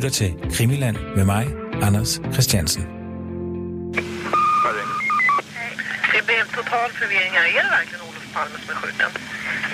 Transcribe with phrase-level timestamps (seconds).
[0.00, 1.46] lytter til Krimiland med mig,
[1.82, 2.82] Anders Christiansen.
[6.14, 7.46] Det blev total förvirring här.
[7.58, 9.10] Är det verkligen Olof Palme som är skjuten?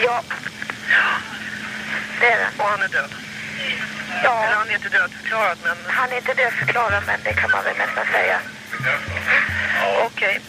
[0.06, 0.22] Ja.
[2.20, 2.48] Det är det.
[2.58, 3.10] Och han är död?
[4.24, 7.64] Ja, Eller han är inte dödförklarad, men han är inte dödförklarad men det kan man
[7.64, 8.38] väl nästan säga.
[10.06, 10.40] okej.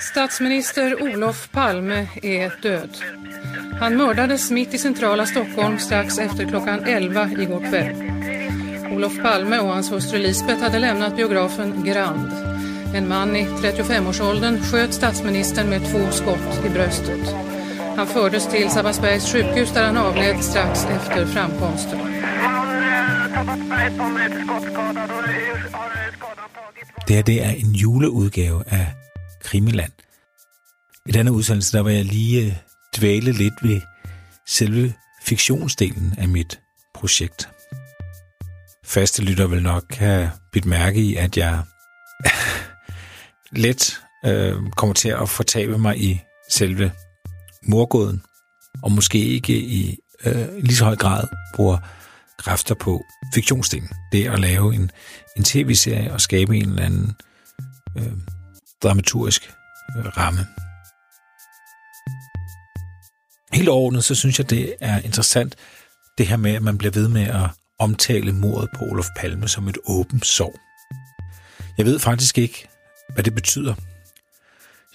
[0.00, 2.96] Statsminister Olof Palme är död.
[3.80, 8.15] Han mördades mitt i centrala Stockholm strax efter klockan 11 igår kväll.
[8.90, 12.32] Olof Palme och hans hustru Lisbeth hade lämnat biografen Grand.
[12.94, 17.34] En man i 35-årsåldern sköt statsministern med två skott i bröstet.
[17.96, 21.98] Han fördes till Sabbatsbergs sjukhus där han avled strax efter framkomsten.
[27.08, 28.86] Det her det er en juleudgave af
[29.42, 29.92] Krimiland.
[31.06, 32.52] I denne udsendelse der var jeg lige øh,
[32.96, 33.80] dvæle lidt ved
[34.48, 36.60] selve fiktionsdelen af mit
[36.94, 37.55] projekt.
[38.86, 41.62] Faste lytter vil nok have bidt mærke i, at jeg
[43.52, 46.20] let øh, kommer til at fortabe mig i
[46.50, 46.92] selve
[47.62, 48.22] morgåden,
[48.82, 51.78] og måske ikke i øh, lige så høj grad bruger
[52.38, 53.90] kræfter på fiktionsdelen.
[54.12, 54.90] Det at lave en,
[55.36, 57.12] en tv-serie og skabe en eller anden
[57.98, 58.12] øh,
[58.82, 59.50] dramaturgisk
[59.98, 60.46] øh, ramme.
[63.52, 65.56] Helt overordnet, så synes jeg, det er interessant,
[66.18, 69.68] det her med, at man bliver ved med at omtale mordet på Olof Palme som
[69.68, 70.58] et åbent sår.
[71.78, 72.68] Jeg ved faktisk ikke,
[73.14, 73.74] hvad det betyder.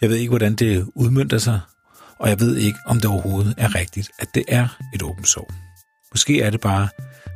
[0.02, 1.60] Jeg ved ikke, hvordan det udmyndter sig,
[2.20, 5.54] og jeg ved ikke, om det overhovedet er rigtigt, at det er et åbent sår.
[6.12, 6.90] Måske er det bare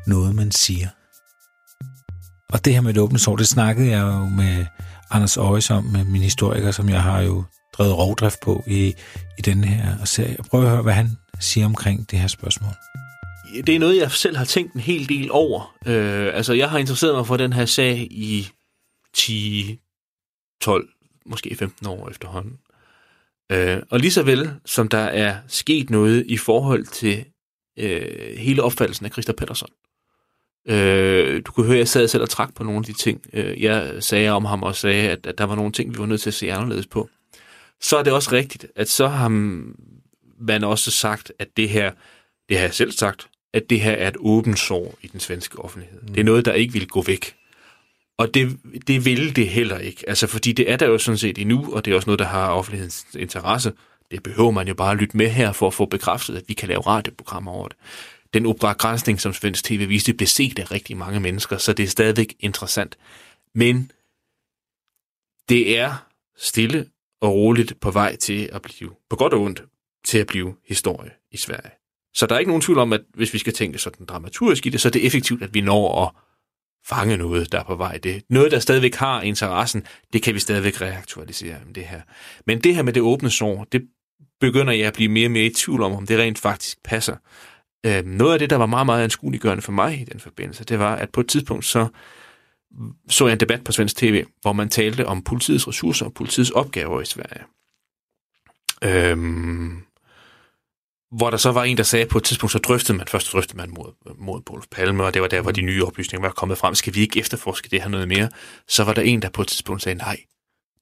[0.07, 0.87] noget, man siger.
[2.49, 4.65] Og det her med et åbent sår, det snakkede jeg jo med
[5.11, 7.43] Anders Øjes om, med min historiker, som jeg har jo
[7.77, 8.93] drevet rovdrift på i,
[9.37, 10.37] i denne her serie.
[10.49, 12.73] Prøv at høre, hvad han siger omkring det her spørgsmål
[13.61, 15.75] det er noget, jeg selv har tænkt en hel del over.
[15.87, 18.49] Øh, altså, jeg har interesseret mig for den her sag i
[19.13, 19.79] 10,
[20.61, 20.89] 12,
[21.25, 22.57] måske 15 år efterhånden.
[23.51, 27.25] Øh, og lige så vel som der er sket noget i forhold til
[27.79, 29.69] øh, hele opfattelsen af Christa Pettersson.
[30.67, 33.21] Øh, du kunne høre, at jeg sad selv og trak på nogle af de ting,
[33.33, 36.05] øh, jeg sagde om ham, og sagde, at, at der var nogle ting, vi var
[36.05, 37.09] nødt til at se anderledes på.
[37.81, 39.29] Så er det også rigtigt, at så har
[40.39, 41.91] man også sagt, at det her,
[42.49, 45.59] det har jeg selv sagt, at det her er et åbent sår i den svenske
[45.59, 46.01] offentlighed.
[46.01, 46.07] Mm.
[46.07, 47.35] Det er noget, der ikke vil gå væk.
[48.17, 50.03] Og det, det vil det heller ikke.
[50.09, 52.25] Altså, fordi det er der jo sådan set endnu, og det er også noget, der
[52.25, 53.73] har offentlighedens interesse.
[54.11, 56.53] Det behøver man jo bare at lytte med her, for at få bekræftet, at vi
[56.53, 57.77] kan lave radioprogrammer over det.
[58.33, 61.87] Den operagrænsning, som svensk tv viste, blev set af rigtig mange mennesker, så det er
[61.87, 62.97] stadigvæk interessant.
[63.53, 63.91] Men
[65.49, 66.05] det er
[66.37, 66.89] stille
[67.21, 69.63] og roligt på vej til at blive, på godt og ondt,
[70.05, 71.84] til at blive historie i Sverige.
[72.15, 74.69] Så der er ikke nogen tvivl om, at hvis vi skal tænke sådan dramaturgisk i
[74.69, 76.11] det, så er det effektivt, at vi når at
[76.87, 77.97] fange noget, der er på vej.
[77.97, 82.01] Det noget, der stadigvæk har interessen, det kan vi stadigvæk reaktualisere med det her.
[82.45, 83.81] Men det her med det åbne sår, det
[84.39, 87.15] begynder jeg at blive mere og mere i tvivl om, om det rent faktisk passer.
[87.85, 90.79] Øh, noget af det, der var meget, meget anskueliggørende for mig i den forbindelse, det
[90.79, 91.87] var, at på et tidspunkt så
[93.09, 96.51] så jeg en debat på svensk tv, hvor man talte om politiets ressourcer og politiets
[96.51, 97.43] opgaver i Sverige.
[98.83, 99.83] Øhm,
[101.17, 103.31] hvor der så var en, der sagde, at på et tidspunkt, så drøftede man, først
[103.31, 106.33] drøftede man mod, mod Olof Palme, og det var der, hvor de nye oplysninger var
[106.33, 106.75] kommet frem.
[106.75, 108.29] Skal vi ikke efterforske det her noget mere?
[108.67, 110.17] Så var der en, der på et tidspunkt sagde, nej.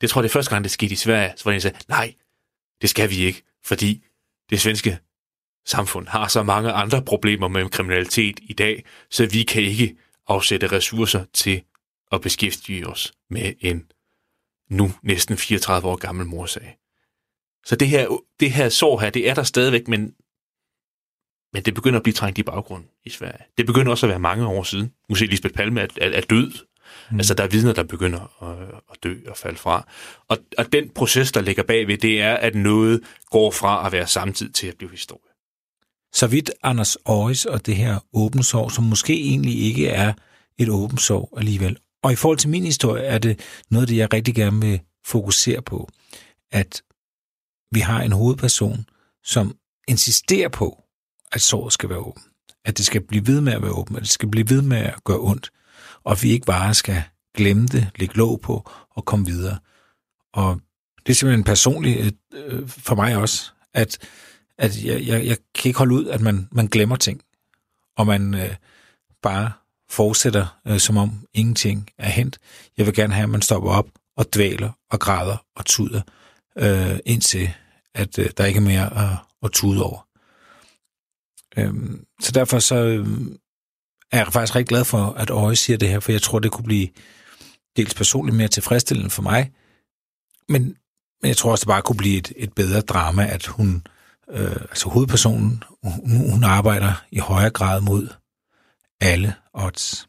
[0.02, 1.34] Det tror jeg, det er første gang, det skete i Sverige.
[1.36, 2.14] Så var der en, der sagde, nej,
[2.82, 4.04] det skal vi ikke, fordi
[4.50, 4.98] det svenske
[5.66, 9.96] samfund har så mange andre problemer med kriminalitet i dag, så vi kan ikke
[10.28, 11.62] afsætte ressourcer til
[12.12, 13.86] at beskæftige os med en
[14.70, 16.78] nu næsten 34 år gammel morsag.
[17.66, 18.08] Så det her,
[18.40, 20.14] det her sår her, det er der stadigvæk, men,
[21.54, 23.44] men det begynder at blive trængt i baggrunden i Sverige.
[23.58, 24.92] Det begynder også at være mange år siden.
[25.10, 26.52] Nu ser Lisbeth Palme er, er, er død.
[27.12, 27.18] Mm.
[27.18, 29.88] Altså, der er vidner, der begynder at, at dø og falde fra.
[30.28, 34.08] Og, og den proces, der ligger bagved, det er, at noget går fra at være
[34.08, 35.34] samtid til at blive historie.
[36.14, 40.14] Så vidt Anders Øjes og det her åbent sår, som måske egentlig ikke er
[40.58, 41.78] et åbent sår alligevel.
[42.04, 43.40] Og i forhold til min historie, er det
[43.70, 45.90] noget det, jeg rigtig gerne vil fokusere på.
[46.52, 46.82] At
[47.72, 48.86] vi har en hovedperson,
[49.24, 49.58] som
[49.88, 50.83] insisterer på,
[51.34, 52.24] at såret skal være åben.
[52.66, 54.78] At det skal blive ved med at være åben, at det skal blive ved med
[54.78, 55.52] at gøre ondt.
[56.04, 57.04] Og at vi ikke bare skal
[57.36, 59.58] glemme det, lægge låg på og komme videre.
[60.34, 60.62] Og
[61.06, 63.98] det er simpelthen personligt øh, for mig også, at,
[64.58, 67.22] at jeg, jeg, jeg kan ikke holde ud, at man, man glemmer ting.
[67.98, 68.56] Og man øh,
[69.22, 69.52] bare
[69.90, 72.40] fortsætter, øh, som om ingenting er hent.
[72.78, 73.88] Jeg vil gerne have, at man stopper op
[74.18, 76.02] og dvæler og græder og tuder,
[76.58, 77.54] øh, indtil
[77.96, 80.08] at øh, der ikke er mere at, at tude over.
[81.58, 83.38] Øhm, så derfor så øhm,
[84.12, 86.52] er jeg faktisk rigtig glad for, at Øje siger det her, for jeg tror, det
[86.52, 86.88] kunne blive
[87.78, 89.52] dels personligt mere tilfredsstillende for mig,
[90.50, 90.64] men,
[91.22, 93.88] men jeg tror også, det bare kunne blive et, et bedre drama, at hun,
[94.30, 98.08] øh, altså hovedpersonen, hun, hun arbejder i højere grad mod
[99.02, 100.08] alle odds.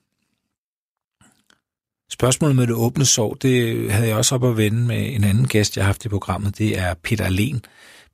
[2.13, 5.49] Spørgsmålet med det åbne sår, det havde jeg også op at vende med en anden
[5.49, 6.59] gæst, jeg har haft i programmet.
[6.59, 7.65] Det er Peter Alen.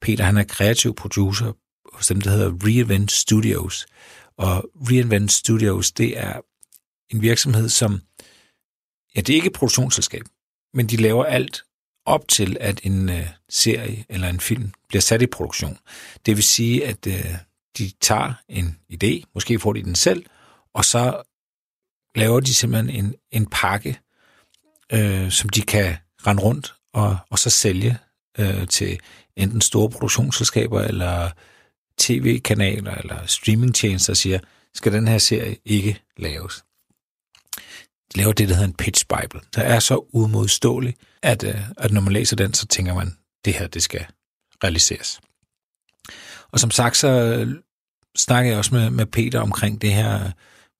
[0.00, 1.53] Peter, han er kreativ producer
[2.00, 3.87] hos dem, der hedder Reinvent Studios.
[4.37, 6.41] Og Reinvent Studios, det er
[7.11, 8.00] en virksomhed, som,
[9.17, 10.23] ja, det er ikke et produktionsselskab,
[10.75, 11.64] men de laver alt
[12.06, 15.79] op til, at en øh, serie eller en film bliver sat i produktion.
[16.26, 17.35] Det vil sige, at øh,
[17.79, 20.26] de tager en idé, måske får de den selv,
[20.75, 21.23] og så
[22.14, 23.99] laver de simpelthen en, en pakke,
[24.93, 25.96] øh, som de kan
[26.26, 27.99] rende rundt og, og så sælge
[28.38, 29.00] øh, til
[29.37, 31.31] enten store produktionsselskaber eller
[32.00, 34.38] tv-kanaler eller streamingtjenester, siger,
[34.75, 36.64] skal den her serie ikke laves.
[38.14, 41.93] De laver det, der hedder en pitch bible, der er så udmodståelig, at, øh, at
[41.93, 44.06] når man læser den, så tænker man, det her, det skal
[44.64, 45.20] realiseres.
[46.52, 47.55] Og som sagt, så øh,
[48.17, 50.31] snakker jeg også med, med Peter omkring det her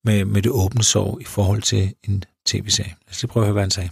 [0.03, 2.95] med, med det åbne sår i forhold til en tv-serie.
[3.05, 3.89] Lad os lige prøve at høre, hvad han sagde.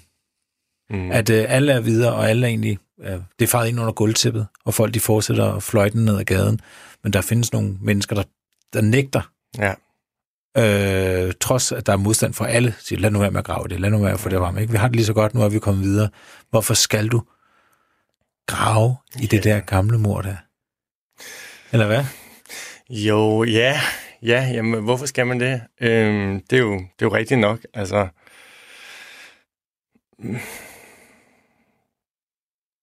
[0.89, 1.11] Mm.
[1.11, 3.93] At øh, alle er videre, og alle er egentlig, øh, det er faret ind under
[3.93, 6.59] gulvtæppet, og folk de fortsætter at fløjte ned ad gaden,
[7.03, 8.23] men der findes nogle mennesker, der,
[8.73, 9.21] der nægter,
[9.57, 9.73] Ja.
[11.27, 13.67] øh, trods at der er modstand fra alle, siger, lad nu være med at grave
[13.67, 14.61] det, lad nu være få det varme.
[14.61, 14.71] Ikke?
[14.71, 16.09] Vi har det lige så godt, nu er vi kommet videre.
[16.49, 17.23] Hvorfor skal du
[18.47, 20.35] grave i det der gamle mor der?
[21.71, 22.05] Eller hvad?
[22.89, 23.79] Jo, ja.
[24.21, 25.61] Ja, jamen, hvorfor skal man det?
[25.81, 27.59] Øhm, det, er jo, det er jo rigtigt nok.
[27.73, 28.07] Altså,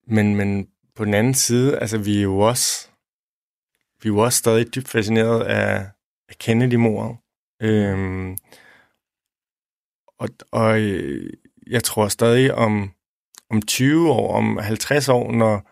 [0.08, 0.66] men, men
[0.96, 2.88] på den anden side, altså, vi er jo også,
[4.06, 5.86] vi jo også stadig dybt fascineret af,
[6.28, 7.16] af Kennedy-mordet.
[7.62, 8.36] Øhm,
[10.18, 11.32] og, og øh,
[11.66, 12.92] jeg tror stadig om,
[13.50, 15.70] om 20 år, om 50 år, når,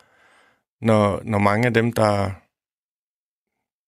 [0.84, 2.30] når, når mange af dem, der,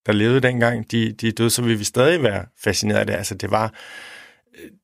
[0.05, 3.13] der levede dengang, de, de døde, så vil vi stadig være fascineret af det.
[3.13, 3.73] Altså, det var,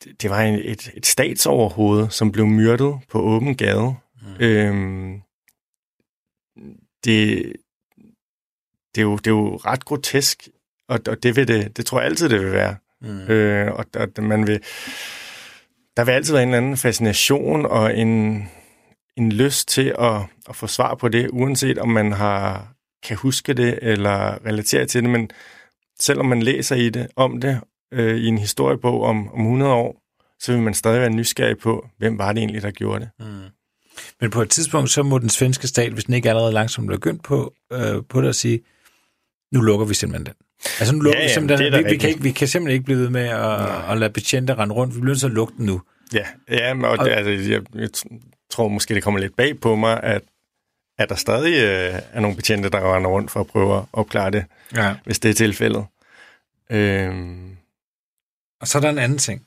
[0.04, 3.96] det, det var en, et, et statsoverhoved, som blev myrdet på åben gade.
[4.22, 4.36] Mm.
[4.40, 5.22] Øhm,
[7.04, 7.54] det,
[8.96, 10.48] det, er jo, det er jo ret grotesk,
[10.90, 12.76] og, og det, vil det, det tror jeg altid, det vil være.
[13.02, 13.22] Mm.
[13.22, 14.60] Øh, og, og man vil,
[15.98, 18.44] der vil altid være en eller anden fascination og en,
[19.18, 22.74] en lyst til at, at få svar på det, uanset om man har
[23.04, 25.30] kan huske det eller relatere til det, men
[26.00, 27.62] selvom man læser i det om det
[27.94, 30.00] øh, i en historiebog om, om 100 år,
[30.40, 33.10] så vil man stadig være nysgerrig på, hvem var det egentlig, der gjorde det.
[33.20, 33.50] Mm.
[34.22, 36.96] Men på et tidspunkt, så må den svenske stat, hvis den ikke allerede langsomt er
[36.96, 38.60] begyndt på, øh, på det at sige,
[39.54, 40.34] nu lukker vi simpelthen den.
[40.80, 41.86] Altså nu lukker Ja, vi simpelthen den.
[41.86, 44.54] Vi, vi, kan ikke, vi kan simpelthen ikke blive ved med at, at lade betjente
[44.56, 44.96] rende rundt.
[44.96, 45.82] Vi bliver nødt til at lukke den nu.
[46.14, 47.90] Ja, ja men, og, og, det, altså, jeg, jeg
[48.52, 50.22] tror måske, det kommer lidt bag på mig, at,
[50.98, 54.32] at der stadig øh, er nogle betjente, der render rundt for at prøve at opklare
[54.32, 54.46] det,
[54.76, 54.96] Ja.
[55.06, 55.86] hvis det er tilfældet.
[56.72, 57.50] Øhm,
[58.62, 59.46] Og så er der en anden ting.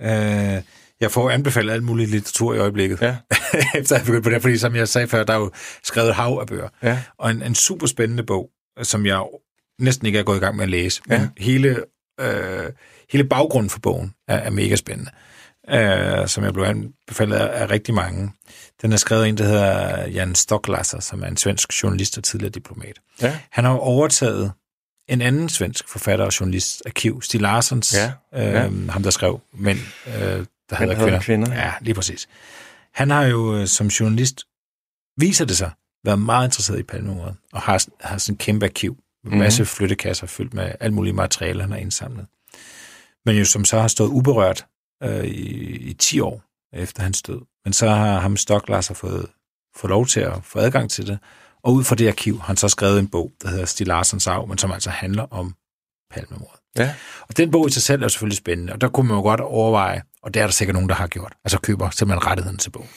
[0.00, 0.62] Øh,
[1.00, 3.16] jeg får anbefalet alt muligt litteratur i øjeblikket, ja,
[3.78, 5.50] efter jeg begyndte på det, fordi som jeg sagde før, der er jo
[5.84, 6.68] skrevet et hav af bøger.
[6.82, 8.50] ja, Og en, en super spændende bog,
[8.82, 9.22] som jeg
[9.84, 11.02] næsten ikke er gået i gang med at læse.
[11.10, 11.18] Ja.
[11.18, 11.84] Men hele,
[12.20, 12.70] øh,
[13.10, 15.10] hele baggrunden for bogen er, er mega spændende.
[15.70, 18.30] Øh, som jeg blev anbefalet af, af rigtig mange.
[18.82, 22.24] Den er skrevet af en, der hedder Jan Stocklasser, som er en svensk journalist og
[22.24, 22.98] tidligere diplomat.
[23.22, 24.52] ja, Han har overtaget
[25.08, 28.90] en anden svensk forfatter og journalist arkiv, Stig Larsens, Ja, øh, ja.
[28.92, 30.12] ham der skrev Mænd, øh,
[30.70, 31.20] der hedder kvinder.
[31.20, 31.54] kvinder.
[31.54, 32.28] Ja, lige præcis.
[32.94, 34.44] Han har jo øh, som journalist,
[35.16, 35.70] viser det sig,
[36.04, 39.38] været meget interesseret i palmemordet, og har, har sådan en kæmpe arkiv, en Mhm.
[39.38, 42.26] masse flyttekasser fyldt med alt muligt materiale, han har indsamlet.
[43.26, 44.66] Men jo som så har stået uberørt
[45.02, 47.40] øh, i, i 10 år efter hans død.
[47.64, 49.26] Men så har ham Stocklasser fået,
[49.76, 51.18] fået lov til at få adgang til det,
[51.64, 54.26] og ud fra det arkiv har han så skrevet en bog, der hedder Stig Larsens
[54.26, 55.54] Arv, men som altså handler om
[56.10, 56.60] palmemordet.
[56.78, 56.94] ja.
[57.28, 59.40] Og den bog i sig selv er selvfølgelig spændende, og der kunne man jo godt
[59.40, 62.70] overveje, og det er der sikkert nogen, der har gjort, altså køber simpelthen rettigheden til
[62.70, 62.88] bogen.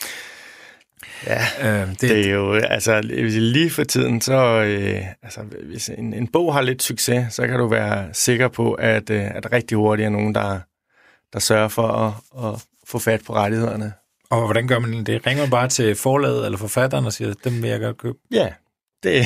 [1.27, 1.41] Ja.
[1.61, 6.27] Øh, det, Det er jo, altså lige for tiden, så øh, altså, hvis en, en
[6.27, 10.05] bog har lidt succes, så kan du være sikker på, at, øh, at rigtig hurtigt
[10.05, 10.59] er nogen, der,
[11.33, 12.13] der sørger for at,
[12.45, 13.93] at få fat på rettighederne.
[14.29, 15.27] Og hvordan gør man det?
[15.27, 18.17] Ringer man bare til forlaget eller forfatteren og siger, dem vil jeg godt købe?
[18.31, 18.49] Ja,
[19.03, 19.25] det,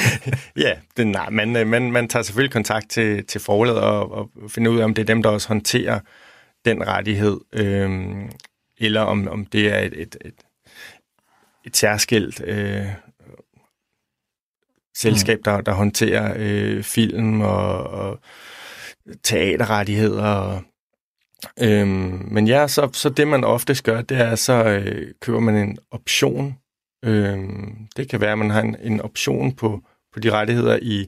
[0.64, 4.30] ja, det, nej, man, øh, man, man tager selvfølgelig kontakt til, til forlaget og, og
[4.48, 6.00] finder ud af, om det er dem, der også håndterer
[6.64, 8.30] den rettighed, øhm,
[8.78, 10.34] eller om, om det er et, et, et,
[11.64, 12.86] et særskilt øh,
[14.96, 18.20] selskab, der, der håndterer øh, film og, og
[19.22, 20.62] teaterrettigheder og
[21.62, 25.56] Øhm, men ja, så, så det man oftest gør, det er, så øh, køber man
[25.56, 26.58] en option.
[27.04, 29.80] Øhm, det kan være, at man har en, en option på,
[30.12, 31.06] på de rettigheder i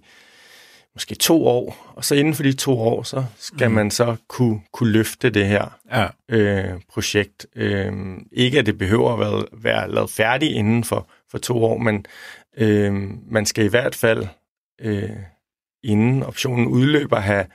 [0.96, 3.74] måske to år, og så inden for de to år, så skal mm.
[3.74, 6.06] man så kunne, kunne løfte det her Ja.
[6.28, 7.46] øh, projekt.
[7.56, 7.92] Øh,
[8.32, 12.06] ikke at det behøver at være, være lavet færdigt inden for, for to år, men
[12.56, 12.94] øh,
[13.32, 14.26] man skal i hvert fald
[14.80, 15.10] øh,
[15.82, 17.46] inden optionen udløber have,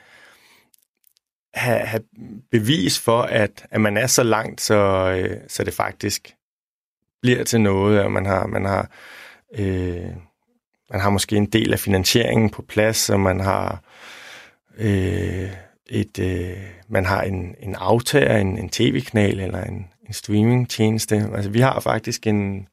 [1.54, 2.04] have, have
[2.52, 4.76] bevis for, at, at man er så langt, så,
[5.18, 6.36] øh, så det faktisk
[7.22, 8.92] bliver til noget, og man har, man har
[9.56, 10.10] øh,
[10.92, 13.84] man har måske en del af finansieringen på plads, og man har
[14.78, 15.52] øh,
[15.90, 16.58] et, øh,
[16.90, 21.16] man har en, en aftager, en, en tv-kanal eller en, en streamingtjeneste.
[21.36, 22.68] Altså, vi har faktisk en,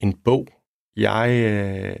[0.00, 0.48] en bog,
[0.96, 1.96] jeg, øh,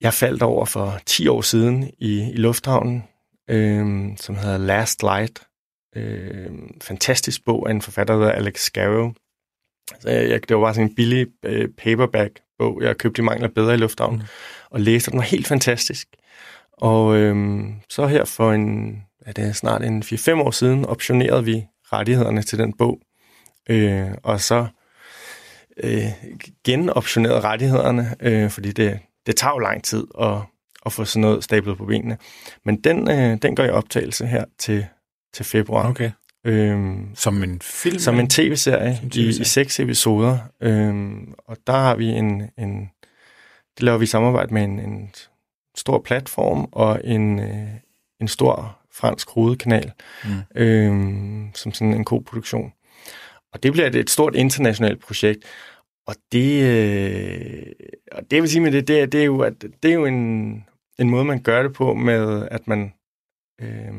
[0.00, 3.04] jeg faldt over for 10 år siden i, i lufthavnen,
[3.50, 5.42] øh, som hedder Last Light.
[5.96, 6.50] Øh,
[6.82, 9.12] fantastisk bog af en forfatter, der hedder Alex Scarrow.
[10.00, 13.54] Så jeg, det var bare sådan en billig øh, paperback-bog, jeg købte i mangel af
[13.54, 14.26] bedre i lufthavnen, mm.
[14.70, 16.08] og læste, den var helt fantastisk.
[16.72, 21.66] Og øhm, så her for en, er det snart en 4-5 år siden, optionerede vi
[21.92, 23.00] rettighederne til den bog,
[23.70, 24.66] øh, og så
[25.76, 26.04] øh,
[26.64, 30.38] genoptionerede rettighederne, øh, fordi det, det tager jo lang tid at,
[30.86, 32.18] at få sådan noget stablet på benene.
[32.64, 34.86] Men den, øh, den går i optagelse her til,
[35.32, 35.90] til februar.
[35.90, 36.10] Okay.
[36.46, 37.98] Øhm, Som en film?
[37.98, 39.42] som en tv-serie Som en i, TV-serie.
[39.42, 40.38] i seks episoder.
[40.60, 42.90] Øhm, og der har vi en, en...
[43.76, 45.10] Det laver vi i samarbejde med en, en
[45.76, 47.68] stor platform og en, øh,
[48.20, 49.92] en stor fransk rodekanal,
[50.24, 50.60] Mm.
[50.60, 52.72] øhm, som sådan en koproduktion.
[53.52, 55.44] Og det bliver et, et stort internationalt projekt.
[56.06, 57.66] Og det, øh,
[58.12, 60.04] og det vil sige med det, det, er, det er jo, at det er jo
[60.06, 60.64] en,
[60.98, 62.92] en måde, man gør det på med, at man,
[63.60, 63.92] øh,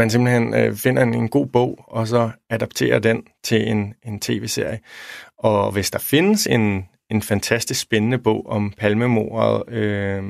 [0.00, 4.20] man simpelthen øh, finder en, en god bog, og så adapterer den til en, en
[4.20, 4.78] tv-serie.
[5.38, 10.22] Og hvis der findes en, en fantastisk spændende bog om palmemordet, øh,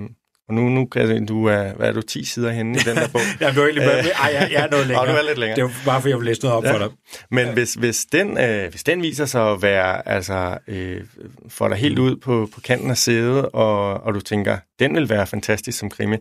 [0.48, 2.96] og nu, nu kan jeg, du er, hvad er du, 10 sider henne i den
[2.96, 3.20] der bog?
[3.54, 3.92] Du er egentlig med.
[3.94, 5.06] Ej, jeg, jeg er noget længere.
[5.06, 5.56] Nå, du er lidt længere.
[5.56, 6.72] Det var bare, fordi jeg ville læse noget op Ja.
[6.72, 6.88] for dig.
[7.30, 7.52] Men ja.
[7.52, 11.00] hvis, hvis, den, øh, hvis den viser sig at være, altså, øh,
[11.48, 15.08] får dig helt ud på, på kanten af sædet, og, og du tænker, den vil
[15.08, 16.16] være fantastisk som krimi,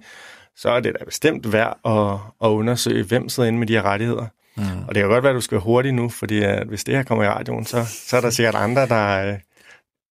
[0.62, 2.14] så er det da bestemt værd at,
[2.48, 4.26] at undersøge, hvem sidder inde med de her rettigheder.
[4.58, 4.64] Mm.
[4.88, 6.96] Og det kan godt være, at du skal være hurtig nu, fordi at hvis det
[6.96, 9.40] her kommer i radioen, så, så er der sikkert andre, der, øh,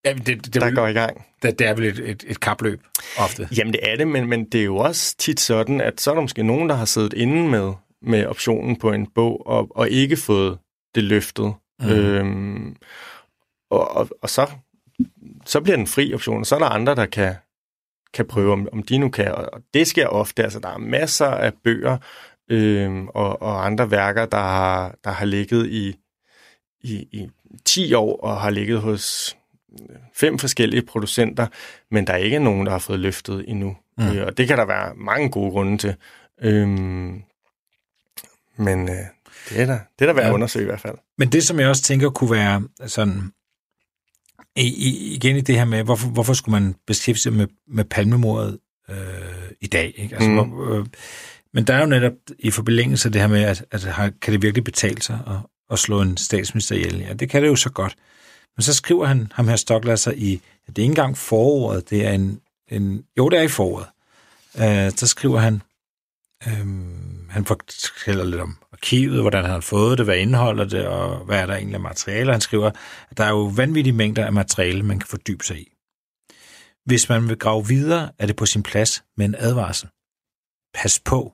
[0.04, 1.24] Ja, det, det, der vil, går i gang.
[1.42, 2.80] det, det er vel et, et, et kapløb,
[3.18, 3.48] ofte.
[3.56, 6.14] Jamen det er det, men, men det er jo også tit sådan, at så er
[6.14, 9.90] der måske nogen, der har siddet inde med, med optionen på en bog, og, og
[9.90, 10.58] ikke fået
[10.94, 11.54] det løftet.
[11.80, 11.88] Mm.
[11.88, 12.76] Øhm,
[13.70, 14.50] og, og, og så,
[15.46, 17.34] så bliver den fri option, og så er der andre, der kan,
[18.14, 19.34] kan prøve, om, om de nu kan.
[19.34, 20.42] Og det sker ofte.
[20.44, 21.98] Altså, der er masser af bøger
[22.50, 25.96] øhm, og, og andre værker, der har, der har ligget i,
[26.80, 27.28] i, i
[27.64, 29.36] 10 år og har ligget hos
[30.14, 31.46] fem forskellige producenter,
[31.90, 33.76] men der er ikke nogen, der har fået løftet endnu.
[33.98, 34.08] Mm.
[34.08, 35.94] Øh, og det kan der være mange gode grunde til.
[36.42, 37.22] Øhm,
[38.56, 38.96] men øh,
[39.48, 40.34] det er der, det er der værd at Ja.
[40.34, 40.94] undersøge i hvert fald.
[41.18, 43.32] Men det, som jeg også tænker kunne være sådan,
[44.58, 47.84] i, i, igen i det her med, hvorfor, hvorfor skulle man beskæftige sig med, med
[47.84, 48.58] palmemordet
[48.90, 48.96] øh,
[49.60, 49.94] i dag?
[49.96, 50.14] Ikke?
[50.14, 50.34] Altså, Mm.
[50.36, 50.86] hvor, øh,
[51.54, 54.42] men der er jo netop i forbindelse det her med, at, at har, kan det
[54.42, 55.36] virkelig betale sig at,
[55.70, 56.98] at slå en statsminister ihjel?
[56.98, 57.94] Ja, det kan det jo så godt.
[58.56, 62.06] Men så skriver han, ham her Stoklasser, i, ja, det er ikke engang forordet, det
[62.06, 63.88] er en, en jo, det er i forordet.
[64.58, 65.62] Øh, så skriver han,
[66.48, 71.24] Øhm, han fortæller lidt om arkivet, hvordan han har fået det, hvad indeholder det, og
[71.24, 72.32] hvad er der egentlig af materiale.
[72.32, 72.70] Han skriver,
[73.10, 75.72] at der er jo vanvittige mængder af materiale, man kan fordybe sig i.
[76.84, 79.88] Hvis man vil grave videre, er det på sin plads med en advarsel.
[80.74, 81.32] Pas på.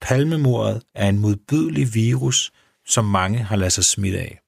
[0.00, 2.52] Palmemordet er en modbydelig virus,
[2.86, 4.40] som mange har ladet sig smitte af.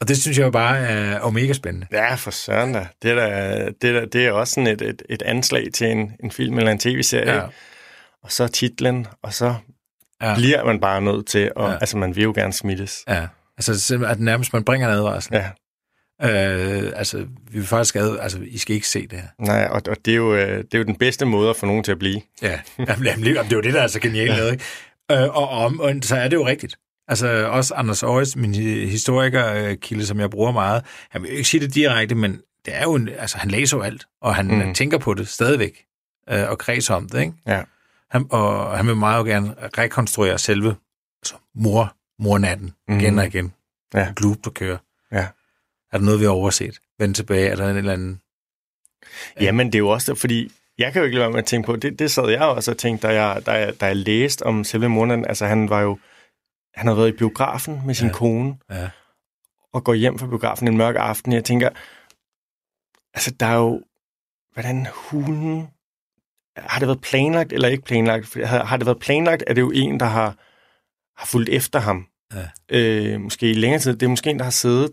[0.00, 1.86] Og det synes jeg jo bare er omega spændende.
[1.92, 2.88] Ja, for søren da.
[3.02, 5.86] Det er, da, det er, da, det er også sådan et, et, et anslag til
[5.86, 7.34] en, en film eller en tv-serie.
[7.34, 7.46] Ja.
[8.28, 9.54] Og så titlen, og så
[10.22, 10.34] Ja.
[10.34, 11.76] bliver man bare nødt til, og Ja.
[11.80, 13.04] altså man vil jo gerne smittes.
[13.08, 13.26] Ja,
[13.58, 15.34] altså at nærmest man bringer en advarsel.
[15.34, 15.50] Ja.
[16.22, 17.18] Øh, altså,
[17.50, 19.28] vi vil faktisk ad, altså, I skal ikke se det her.
[19.38, 21.66] Nej, og, og det, er jo, øh, det er jo den bedste måde at få
[21.66, 22.20] nogen til at blive.
[22.42, 24.36] Ja, jamen, jamen, det er jo det, der er så genialt.
[24.38, 24.50] Ja.
[24.52, 24.64] Ikke?
[25.12, 26.76] Øh, og, om, og så er det jo rigtigt.
[27.08, 31.48] Altså også Anders Aarhus, min hi- historikerkilde, som jeg bruger meget, han vil jo ikke
[31.48, 34.46] sige det direkte, men det er jo en, altså, han læser jo alt, og han.
[34.66, 34.74] Mm.
[34.74, 35.84] tænker på det stadigvæk,
[36.30, 37.20] øh, og kredser om det.
[37.20, 37.32] Ikke?
[37.46, 37.62] Ja.
[38.10, 40.76] Han, og han vil meget gerne rekonstruere selve
[41.22, 43.18] altså, mor, mornatten igen Mhm.
[43.18, 43.54] og igen.
[43.94, 44.12] Ja.
[44.16, 44.78] Gloop, der kører.
[45.12, 45.28] Ja.
[45.92, 46.78] Er der noget, vi har overset?
[46.98, 48.20] Vend tilbage, er der en eller anden...
[49.40, 51.66] Jamen, det er jo også, fordi jeg kan jo ikke lade være med at tænke
[51.66, 54.42] på, det, det sad jeg også og tænkte, da jeg, da jeg, da jeg læste
[54.46, 55.98] om selve måneden, altså han var jo,
[56.74, 58.12] han havde været i biografen med sin ja.
[58.12, 58.90] kone, Ja.
[59.72, 61.32] og går hjem fra biografen en mørk aften.
[61.32, 61.68] Jeg tænker,
[63.14, 63.82] altså der er jo,
[64.52, 65.68] hvordan hulen,
[66.60, 68.26] har det været planlagt eller ikke planlagt?
[68.26, 70.36] For Har, har det været planlagt, er det jo en, der har,
[71.16, 72.06] har fulgt efter ham.
[72.34, 72.76] Ja.
[72.78, 73.92] Øh, måske i længere tid.
[73.92, 74.90] Det er måske en, der har siddet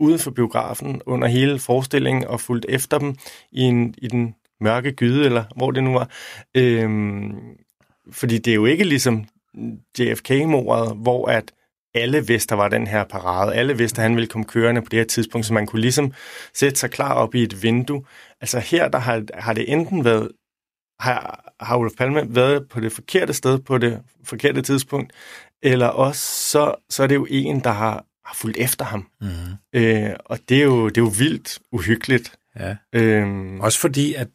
[0.00, 3.16] ude for biografen under hele forestillingen og fulgt efter dem
[3.52, 6.10] i, en, i den mørke gyde, eller hvor det nu var.
[6.56, 7.34] Øhm,
[8.12, 9.24] fordi det er jo ikke ligesom
[9.98, 11.52] JFK-mordet, hvor at
[11.94, 13.54] alle vidste, der var den her parade.
[13.54, 16.12] Alle vidste, at han ville komme kørende på det her tidspunkt, så man kunne ligesom
[16.54, 18.04] sætte sig klar op i et vindue.
[18.40, 20.30] Altså her, der har, har det enten været,
[21.02, 25.12] har, har Olof Palme været på det forkerte sted på det forkerte tidspunkt,
[25.62, 29.06] eller også så, så er det jo en, der har, har fulgt efter ham.
[29.20, 29.80] Mm-hmm.
[29.80, 32.32] Øh, og det er, jo, det er jo vildt uhyggeligt.
[32.60, 32.76] ja.
[32.92, 34.28] Øhm, Også fordi, at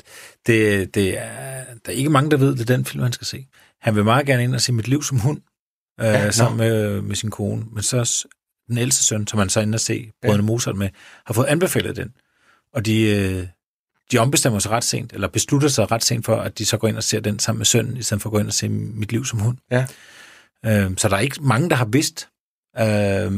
[0.47, 3.27] det, det er, der er ikke mange, der ved, det er den film, han skal
[3.27, 3.47] se.
[3.81, 5.41] Han vil meget gerne ind og se Mit liv som hund,
[6.00, 7.65] øh, Ja, sammen med, med sin kone.
[7.71, 8.27] Men så
[8.67, 10.47] den ældste søn, som han så ind og se, Brødrene ja.
[10.47, 10.89] Mozart med,
[11.25, 12.13] har fået anbefalet den.
[12.74, 13.47] Og de, øh,
[14.12, 16.88] de ombestemmer sig ret sent, eller beslutter sig ret sent for, at de så går
[16.88, 18.70] ind og ser den sammen med sønnen, i stedet for at gå ind og se
[18.70, 19.58] Mit liv som hund.
[19.72, 19.86] Ja.
[20.66, 22.30] Øh, så der er ikke mange, der har vidst,
[22.80, 23.32] øh,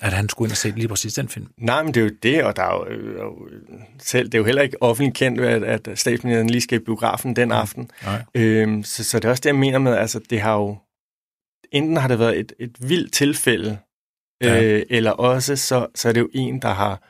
[0.00, 1.46] at han skulle ind og se lige præcis den film.
[1.58, 3.48] Nej, men det er jo det, og der er jo, øh, jo
[3.98, 7.36] selv, det er jo heller ikke offentligt kendt, at, at statsministeren lige skal i biografen
[7.36, 7.90] den aften.
[8.04, 8.22] Nej.
[8.34, 10.78] Øhm, så, så det er også det, jeg mener med, altså det har jo,
[11.72, 13.78] enten har det været et, et vildt tilfælde,
[14.40, 14.62] Ja.
[14.62, 17.02] øh, eller også så, så er det jo en, der har,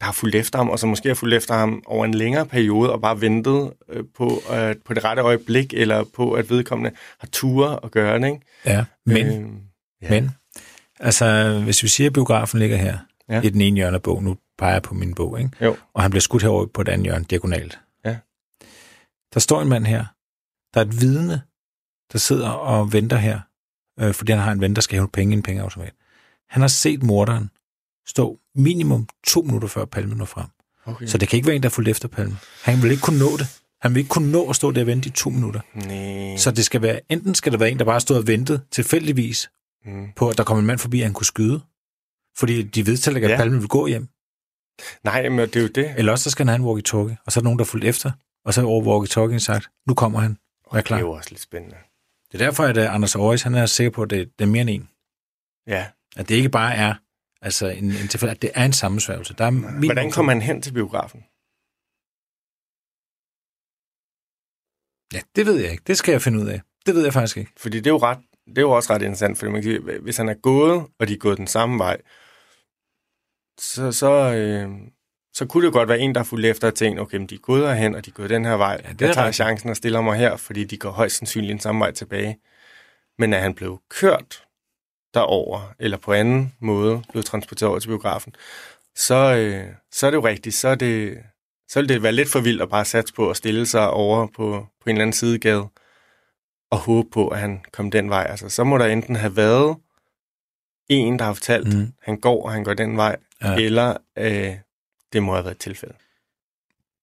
[0.00, 2.46] der har fulgt efter ham, og som måske har fulgt efter ham over en længere
[2.46, 6.96] periode, og bare ventet øh, på, at, på det rette øjeblik, eller på, at vedkommende
[7.18, 8.26] har ture at gøre det.
[8.26, 8.40] Ikke?
[8.64, 9.26] Ja, men...
[9.26, 9.58] Øhm,
[10.02, 10.10] ja.
[10.10, 10.30] Men,
[11.00, 12.98] altså, hvis vi siger, at biografen ligger her,
[13.30, 13.40] Ja.
[13.40, 15.64] i den ene hjørne af bog, nu peger jeg på min bog, ikke?
[15.64, 15.76] Jo.
[15.94, 17.78] og han bliver skudt herover på et andet hjørne, diagonalt.
[18.04, 18.16] Ja.
[19.34, 20.04] Der står en mand her,
[20.74, 21.42] der er et vidne,
[22.12, 23.40] der sidder og venter her,
[24.00, 25.92] øh, fordi han har en ven, der skal hæve penge i en pengeautomat.
[26.48, 27.50] Han har set morderen
[28.08, 30.46] stå minimum to minutter før Palme når frem.
[30.84, 31.06] Okay.
[31.06, 32.36] Så det kan ikke være en, der er fulgt efter Palme.
[32.62, 33.46] Han vil ikke kunne nå det.
[33.80, 35.60] Han vil ikke kunne nå at stå der og vente i to minutter.
[35.74, 36.36] Nej.
[36.36, 39.50] Så det skal være, enten skal det være en, der bare stod og ventede tilfældigvis
[39.84, 40.06] Mm.
[40.16, 41.60] på, at der kom en mand forbi, han kunne skyde.
[42.38, 43.34] Fordi de vedtager ikke, at Ja.
[43.36, 43.40] ja.
[43.42, 44.08] Palme vil gå hjem.
[45.04, 45.94] Nej, men det er jo det.
[45.96, 47.66] Eller også så skal han have en walkie-talkie, og så er der nogen, der er
[47.68, 48.10] fulgt efter.
[48.44, 50.36] Og så er over walkie-talkien sagt, nu kommer han.
[50.72, 50.96] Vær klar.
[50.96, 51.76] Det er jo også lidt spændende.
[52.32, 54.48] Det er derfor, at uh, Anders Aarhus, han er sikker på, at det, det er
[54.48, 54.88] mere end en.
[55.66, 55.86] Ja.
[56.16, 56.94] At det ikke bare er
[57.42, 59.34] altså en, en tilfælde, at det er en sammensværgelse.
[59.34, 61.24] Der er Hvordan kommer han hen til biografen?
[65.14, 65.84] Ja, det ved jeg ikke.
[65.86, 66.60] Det skal jeg finde ud af.
[66.86, 67.52] Det ved jeg faktisk ikke.
[67.56, 69.98] Fordi det er jo, ret, det er jo også ret interessant, fordi man kan sige,
[69.98, 72.00] hvis han er gået, og de er gået den samme vej,
[73.60, 74.68] så, så, øh,
[75.34, 77.34] så kunne det godt være en, der har fulgt efter og tænkt, okay, men de
[77.34, 78.80] er gået herhen, og de er gået den her vej.
[78.84, 79.34] Ja, det jeg tager rigtigt.
[79.34, 82.38] chancen og stiller mig her, fordi de går højst sandsynligt den samme vej tilbage.
[83.18, 84.47] Men er han blevet kørt
[85.18, 88.34] derover eller på anden måde blevet transporteret over til biografen,
[88.96, 90.54] så, øh, så er det jo rigtigt.
[90.54, 91.18] Så, er det,
[91.68, 94.26] så vil det være lidt for vildt at bare satse på at stille sig over
[94.26, 95.68] på, på en eller anden sidegade
[96.70, 98.26] og håbe på, at han kom den vej.
[98.30, 99.76] Altså, så må der enten have været
[100.88, 101.92] en, der har fortalt, mm.
[102.02, 103.16] Han går, og han går den vej.
[103.42, 103.54] Ja.
[103.54, 104.54] eller øh,
[105.12, 105.94] det må have været et tilfælde.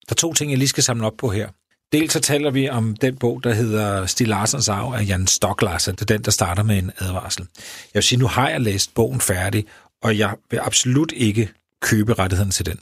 [0.09, 1.49] Der er to ting, jeg lige skal samle op på her.
[1.91, 5.95] Dels så taler vi om den bog, der hedder Stig Larsens arv af Jan Stocklassen.
[5.95, 7.47] Det er den, der starter med en advarsel.
[7.57, 9.65] Jeg vil sige, nu har jeg læst bogen færdig,
[10.03, 11.49] og jeg vil absolut ikke
[11.81, 12.79] købe rettigheden til den.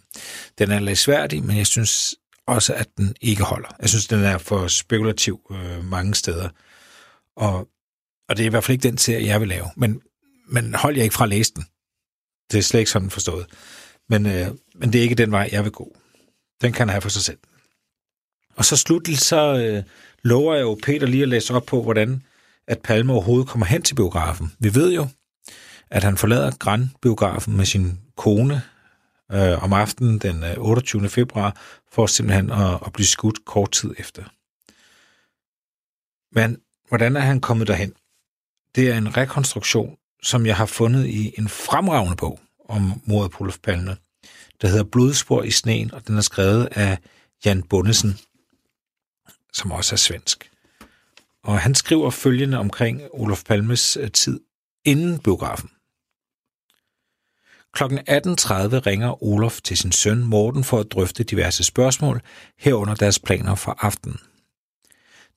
[0.57, 2.15] Den er læsværdig, men jeg synes
[2.47, 3.75] også, at den ikke holder.
[3.81, 6.49] Jeg synes, den er for spekulativ øh, mange steder.
[7.35, 7.67] Og,
[8.29, 9.65] og det er i hvert fald ikke den serie, jeg vil lave.
[9.75, 10.01] Men,
[10.47, 11.65] men hold jeg ikke fra at læse den.
[12.51, 13.45] Det er slet ikke sådan forstået.
[14.09, 15.95] Men, øh, men det er ikke den vej, jeg vil gå.
[16.61, 17.37] Den kan han have for sig selv.
[18.55, 19.83] Og så slutligt, så øh,
[20.23, 22.23] lover jeg jo Peter lige at læse op på, hvordan
[22.67, 24.53] at Palme overhovedet kommer hen til biografen.
[24.59, 25.07] Vi ved jo,
[25.89, 28.61] at han forlader Grand-biografen med sin kone
[29.31, 31.09] øh, om aftenen den øh, 28.
[31.09, 31.57] februar,
[31.91, 34.23] for simpelthen at, at blive skudt kort tid efter.
[36.39, 37.93] Men hvordan er han kommet derhen?
[38.75, 42.39] Det er en rekonstruktion, som jeg har fundet i en fremragende bog
[42.69, 43.97] om mordet på Olof Palme,
[44.61, 46.97] der hedder Blodspor i sneen, og den er skrevet af
[47.45, 48.17] Jan Bundesen,
[49.53, 50.51] som også er svensk.
[51.43, 54.39] Og han skriver følgende omkring Olof Palmes øh, tid
[54.85, 55.69] inden biografen.
[57.73, 58.03] Klokken 18.30
[58.79, 62.21] ringer Olof til sin søn Morten for at drøfte diverse spørgsmål,
[62.57, 64.19] herunder deres planer for aftenen.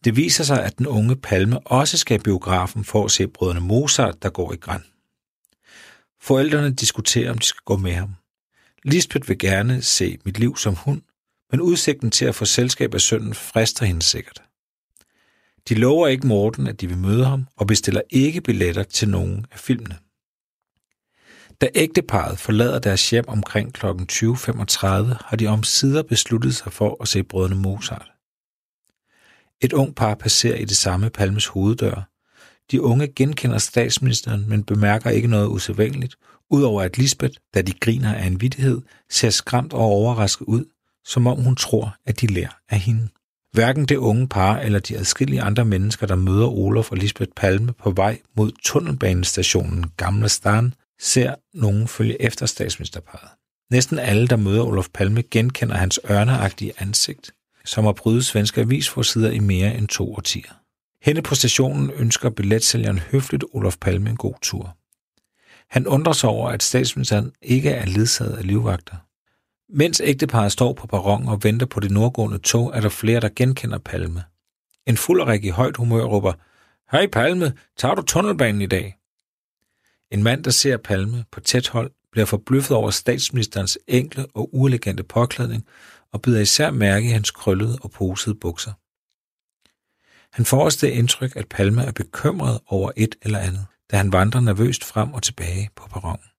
[0.05, 3.61] Det viser sig, at den unge Palme også skal i biografen for at se brødrene
[3.61, 4.85] Mozart, der går i græn.
[6.21, 8.15] Forældrene diskuterer, om de skal gå med ham.
[8.83, 11.03] Lisbeth vil gerne se Mit liv som hund,
[11.51, 14.43] men udsigten til at få selskab af sønnen frister hende sikkert.
[15.69, 19.47] De lover ikke Morten, at de vil møde ham, og bestiller ikke billetter til nogen
[19.53, 19.97] af filmene.
[21.61, 23.87] Da ægteparet forlader deres hjem omkring kl.
[23.87, 24.87] 20.35,
[25.27, 28.13] har de om sider besluttet sig for at se brødrene Mozart.
[29.61, 32.11] Et ung par passerer i det samme Palmes hoveddør.
[32.71, 36.17] De unge genkender statsministeren, men bemærker ikke noget usædvanligt,
[36.51, 40.65] udover at Lisbeth, da de griner af en vittighed, ser skræmt og overrasket ud,
[41.07, 43.09] som om hun tror, at de lærer af hende.
[43.53, 47.73] Hverken det unge par eller de adskillige andre mennesker, der møder Olof og Lisbeth Palme
[47.73, 53.29] på vej mod tunnelbanestationen Gamle Stan, ser nogen følge efter statsministerparet.
[53.71, 57.31] Næsten alle, der møder Olof Palme, genkender hans ørneagtige ansigt,
[57.65, 60.53] som har brydet svenske avisforsider i mere end to årtier.
[61.03, 64.77] Henne på stationen ønsker billetsælgeren høfligt Olof Palme en god tur.
[65.71, 68.97] Han undrer sig over, at statsministeren ikke er ledsaget af livvagter.
[69.69, 73.29] Mens ægteparret står på perron og venter på det nordgående tog, er der flere, der
[73.37, 74.25] genkender Palme.
[74.87, 76.33] En fulderik i højt humør råber,
[76.93, 78.97] Hej Palme, tager du tunnelbanen i dag?
[80.11, 85.03] En mand, der ser Palme på tæt hold, bliver forbløffet over statsministerens enkle og uelegante
[85.03, 85.67] påklædning
[86.13, 88.73] og byder især mærke i hans krøllede og posede bukser.
[90.37, 94.13] Han får også det indtryk, at Palme er bekymret over et eller andet, da han
[94.13, 96.36] vandrer nervøst frem og tilbage på perronen.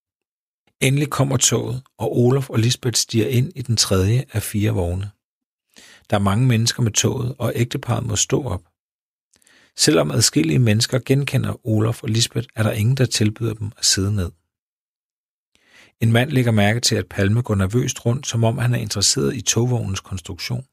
[0.82, 5.12] Endelig kommer toget, og Olof og Lisbeth stiger ind i den tredje af fire vogne.
[6.10, 8.64] Der er mange mennesker med toget, og ægteparret må stå op.
[9.78, 14.16] Selvom adskillige mennesker genkender Olof og Lisbeth, er der ingen, der tilbyder dem at sidde
[14.16, 14.32] ned.
[16.02, 19.36] En mand lægger mærke til, at Palme går nervøst rundt, som om han er interesseret
[19.36, 20.66] i togvognens konstruktion.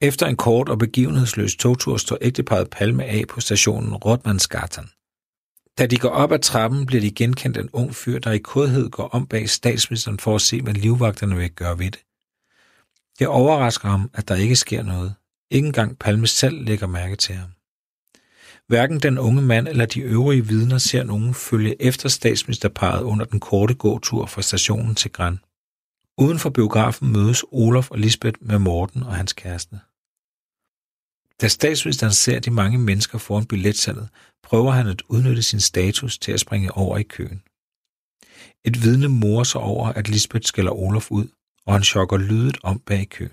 [0.00, 4.88] Efter en kort og begivenhedsløs togtur står ægteparret Palme af på stationen Rotmansgatan.
[5.78, 8.90] Da de går op ad trappen, bliver de genkendt en ung fyr, der i kodhed
[8.90, 12.00] går om bag statsministeren for at se, hvad livvagterne vil gøre ved det.
[13.18, 15.14] Det overrasker ham, at der ikke sker noget.
[15.50, 17.50] Ikke engang Palme selv lægger mærke til ham.
[18.68, 23.40] Hverken den unge mand eller de øvrige vidner ser nogen følge efter statsministerparet under den
[23.40, 25.38] korte gåtur fra stationen til Gran.
[26.18, 29.80] Uden for biografen mødes Olof og Lisbeth med Morten og hans kæreste.
[31.40, 34.08] Da statsministeren ser de mange mennesker foran billetsalget,
[34.42, 37.42] prøver han at udnytte sin status til at springe over i køen.
[38.64, 41.28] Et vidne morer sig over, at Lisbeth skælder Olof ud,
[41.66, 43.32] og han chokker lydet om bag køen.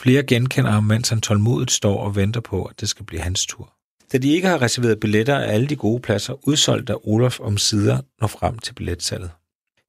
[0.00, 3.46] Flere genkender ham, mens han tålmodigt står og venter på, at det skal blive hans
[3.46, 3.74] tur.
[4.12, 7.58] Da de ikke har reserveret billetter af alle de gode pladser, udsolgt da Olof om
[7.58, 9.30] sider når frem til billetsalget.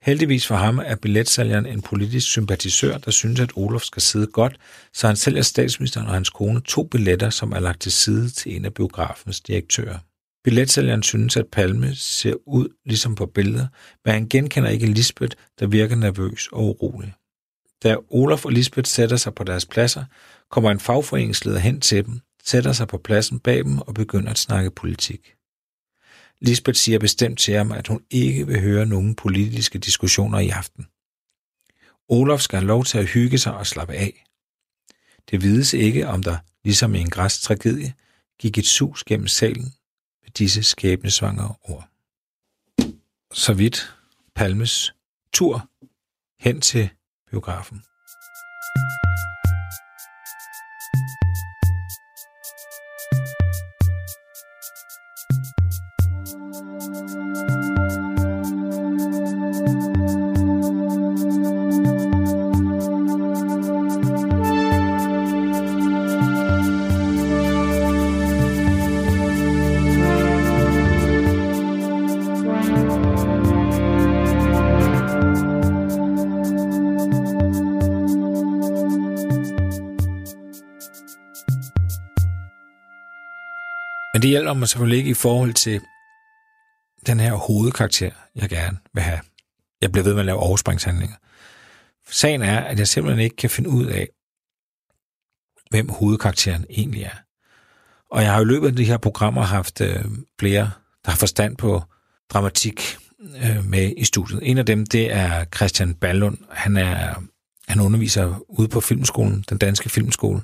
[0.03, 4.59] Heldigvis for ham er billetsælgeren en politisk sympatisør, der synes, at Olof skal sidde godt,
[4.93, 8.55] så han sælger statsministeren og hans kone to billetter, som er lagt til side til
[8.55, 9.97] en af biografens direktører.
[10.43, 13.67] Billetsælgeren synes, at Palme ser ud ligesom på billeder,
[14.05, 17.13] men han genkender ikke Lisbeth, der virker nervøs og urolig.
[17.83, 20.03] Da Olof og Lisbeth sætter sig på deres pladser,
[20.51, 24.37] kommer en fagforeningsleder hen til dem, sætter sig på pladsen bag dem og begynder at
[24.37, 25.33] snakke politik.
[26.41, 30.87] Lisbeth siger bestemt til ham, at hun ikke vil høre nogen politiske diskussioner i aften.
[32.09, 34.25] Olof skal have lov til at hygge sig og slappe af.
[35.31, 37.93] Det vides ikke, om der, ligesom i en græs tragedie,
[38.39, 39.73] gik et sus gennem salen
[40.23, 41.87] med disse skæbnesvangre ord.
[43.33, 43.95] Så vidt
[44.35, 44.93] Palmes
[45.33, 45.69] tur
[46.39, 46.89] hen til
[47.31, 47.83] biografen.
[84.21, 85.81] Men det hjælper mig selvfølgelig ikke i forhold til
[87.07, 89.19] den her hovedkarakter, jeg gerne vil have.
[89.81, 91.15] Jeg bliver ved med at lave overspringshandlinger.
[92.09, 94.09] Sagen er, at jeg simpelthen ikke kan finde ud af,
[95.69, 97.15] hvem hovedkarakteren egentlig er.
[98.11, 100.05] Og jeg har i løbet af de her programmer haft øh,
[100.39, 100.71] flere,
[101.05, 101.83] der har forstand på
[102.29, 102.97] dramatik
[103.43, 104.39] øh, med i studiet.
[104.43, 106.37] En af dem, det er Christian Ballund.
[106.49, 107.23] Han, er,
[107.67, 110.41] han underviser ude på filmskolen, den danske filmskole,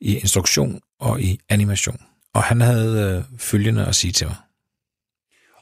[0.00, 2.07] i instruktion og i animation.
[2.34, 4.36] Og han havde øh, følgende at sige til mig.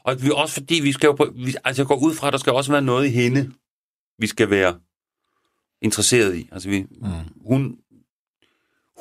[0.03, 2.33] Og vi, også fordi vi skal jo på, vi, altså jeg går ud fra, at
[2.33, 3.53] der skal også være noget i hende,
[4.17, 4.79] vi skal være
[5.81, 6.49] interesseret i.
[6.51, 7.07] Altså vi, mm.
[7.45, 7.77] hun,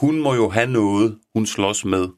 [0.00, 2.09] hun må jo have noget, hun slås med,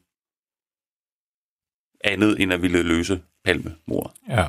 [2.03, 4.13] andet end at ville løse palmemor.
[4.29, 4.47] Ja.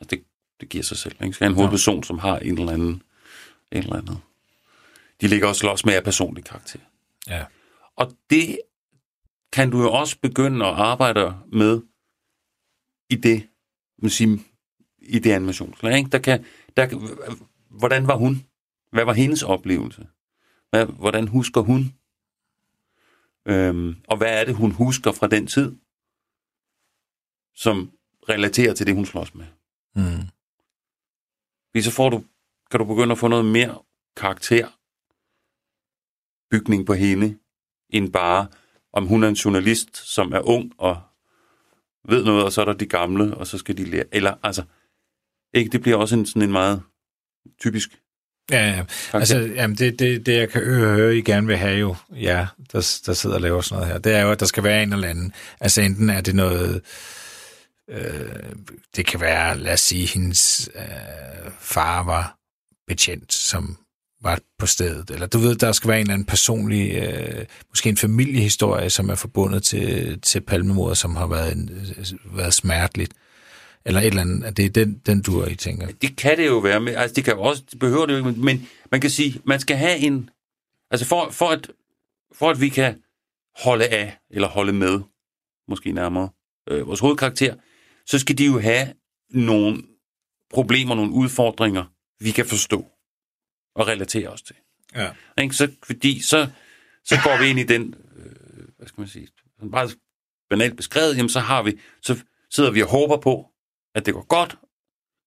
[0.00, 0.24] Altså det,
[0.60, 1.16] det giver sig selv.
[1.22, 1.32] Ikke?
[1.32, 3.02] Skal en hovedperson, som har en eller anden,
[3.72, 4.16] en eller anden
[5.20, 6.78] de ligger og slås med af personlig karakter.
[7.28, 7.44] Ja.
[7.96, 8.58] Og det
[9.52, 11.82] kan du jo også begynde at arbejde med
[13.10, 13.48] i det,
[13.98, 14.38] man siger,
[14.98, 15.98] i det animationslag.
[15.98, 16.10] Ikke?
[16.10, 16.44] Der kan,
[16.76, 16.86] der,
[17.70, 18.46] hvordan var hun?
[18.92, 20.08] Hvad var hendes oplevelse?
[20.70, 21.94] Hvad, hvordan husker hun?
[23.46, 25.76] Øhm, og hvad er det, hun husker fra den tid,
[27.54, 27.92] som
[28.28, 29.46] relaterer til det, hun slås med?
[29.94, 30.28] Mm.
[31.70, 32.24] Fordi så får du,
[32.70, 33.82] kan du begynde at få noget mere
[34.16, 34.68] karakter,
[36.50, 37.38] bygning på hende,
[37.88, 38.46] end bare,
[38.92, 41.00] om hun er en journalist, som er ung og
[42.08, 44.04] ved noget, og så er der de gamle, og så skal de lære.
[44.12, 44.62] Eller, altså,
[45.54, 46.82] ikke, det bliver også en, sådan en meget
[47.60, 48.00] typisk
[48.50, 48.84] Ja, ja.
[49.12, 52.46] Altså, jamen det, det, det, jeg kan høre, høre, I gerne vil have jo, ja,
[52.72, 54.82] der, der sidder og laver sådan noget her, det er jo, at der skal være
[54.82, 55.32] en eller anden.
[55.60, 56.82] Altså enten er det noget,
[57.90, 58.52] øh,
[58.96, 62.36] det kan være, lad os sige, hendes øh, far var
[62.86, 63.76] betjent, som
[64.22, 65.10] var på stedet.
[65.10, 69.08] Eller du ved, der skal være en eller anden personlig, øh, måske en familiehistorie, som
[69.08, 73.12] er forbundet til, til palmemordet, som har været, en, øh, været smerteligt.
[73.84, 75.86] Eller et eller andet, at det er den, den dur, I tænker.
[75.86, 78.40] Det kan det jo være, men altså det kan også, det behøver det jo ikke,
[78.40, 80.30] men man kan sige, man skal have en,
[80.90, 81.70] altså for, for, at,
[82.32, 83.02] for at vi kan
[83.56, 85.00] holde af, eller holde med,
[85.68, 86.28] måske nærmere,
[86.70, 87.54] øh, vores hovedkarakter,
[88.06, 88.88] så skal de jo have
[89.30, 89.82] nogle
[90.50, 91.84] problemer, nogle udfordringer,
[92.24, 92.86] vi kan forstå
[93.74, 94.56] og relatere os til.
[94.96, 95.10] Ja.
[95.38, 95.54] Ikke?
[95.54, 96.48] Så, fordi så,
[97.04, 98.24] så går vi ind i den, øh,
[98.78, 99.90] hvad skal man sige, sådan bare
[100.50, 102.16] banalt beskrevet, jamen så har vi, så
[102.50, 103.46] sidder vi og håber på,
[103.94, 104.56] at det går godt,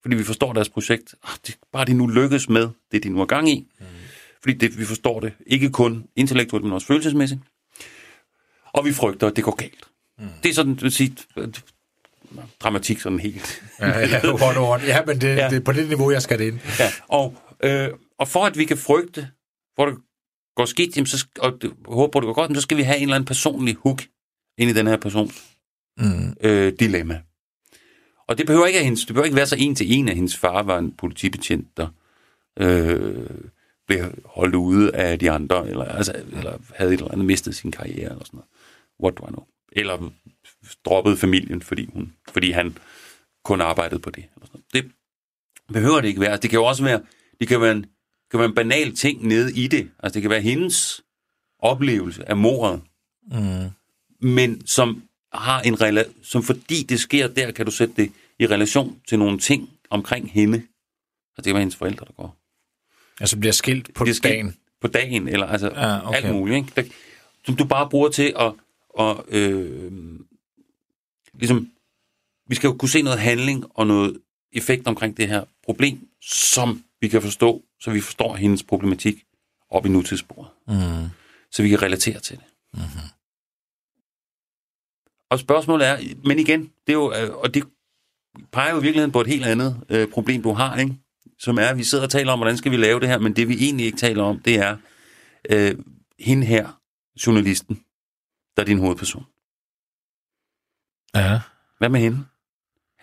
[0.01, 1.15] fordi vi forstår deres projekt.
[1.23, 3.67] Ah, det, bare de nu lykkes med det, de nu er gang i.
[3.79, 3.85] Mm.
[4.41, 7.41] Fordi det, vi forstår det ikke kun intellektuelt, men også følelsesmæssigt.
[8.73, 9.87] Og vi frygter, at det går galt.
[10.19, 10.27] Mm.
[10.43, 11.15] Det er sådan, at sige,
[12.59, 13.63] dramatik sådan helt.
[13.79, 15.49] Ja, ja, one on ja men det, ja.
[15.49, 16.59] det er på det niveau, jeg skal det ind.
[16.79, 19.29] Ja, og, øh, og for at vi kan frygte,
[19.75, 20.01] for at det
[20.55, 22.97] går skidt, jamen, så, og det, håber det går godt, jamen, så skal vi have
[22.97, 24.03] en eller anden personlig hook
[24.57, 25.49] ind i den her persons
[25.97, 26.33] Mm.
[26.41, 27.21] øh, dilemma.
[28.27, 30.15] Og det behøver ikke, at hendes, det behøver ikke være så en til en, at
[30.15, 31.87] hendes far var en politibetjent, der
[32.59, 33.29] øh,
[33.87, 37.71] blev holdt ude af de andre, eller, altså, eller havde et eller andet mistet sin
[37.71, 38.49] karriere, eller sådan noget.
[39.03, 39.45] What do I know?
[39.71, 40.11] Eller
[40.85, 42.77] droppede familien, fordi, hun, fordi han
[43.43, 44.23] kun arbejdede på det.
[44.35, 44.85] Eller sådan noget.
[44.85, 44.91] Det
[45.73, 46.37] behøver det ikke være.
[46.37, 47.01] Det kan jo også være,
[47.39, 47.85] det kan være en,
[48.33, 49.89] kan være en banal ting nede i det.
[49.99, 51.01] Altså det kan være hendes
[51.59, 52.81] oplevelse af mordet,
[53.31, 53.69] Mm.
[54.29, 58.47] men som har en rela- som fordi det sker der, kan du sætte det i
[58.47, 60.57] relation til nogle ting omkring hende.
[60.57, 62.37] Altså det være hendes forældre, der går.
[63.19, 64.55] Altså bliver skilt på Det sker dagen.
[64.81, 66.17] På dagen, eller altså Ah, okay.
[66.17, 66.57] alt muligt.
[66.57, 66.71] Ikke?
[66.75, 66.83] Der,
[67.45, 68.53] som du bare bruger til at,
[68.99, 69.91] at øh,
[71.33, 71.69] ligesom,
[72.47, 74.17] vi skal jo kunne se noget handling og noget
[74.53, 79.23] effekt omkring det her problem, som vi kan forstå, så vi forstår hendes problematik
[79.69, 80.49] op i nutidssporet.
[80.67, 81.09] Mm.
[81.51, 82.45] så vi kan relatere til det.
[82.73, 83.09] Mm-hmm.
[85.29, 87.63] Og spørgsmålet er, men igen, det er jo, øh, og det
[88.51, 90.95] peger jo i virkeligheden på et helt andet øh, problem, du har, ikke?
[91.39, 93.35] som er, at vi sidder og taler om, hvordan skal vi lave det her, men
[93.35, 94.77] det vi egentlig ikke taler om, det er
[95.49, 95.75] øh,
[96.19, 96.81] hende her,
[97.27, 97.75] journalisten,
[98.55, 99.25] der er din hovedperson.
[101.15, 101.41] Ja.
[101.77, 102.25] Hvad med hende?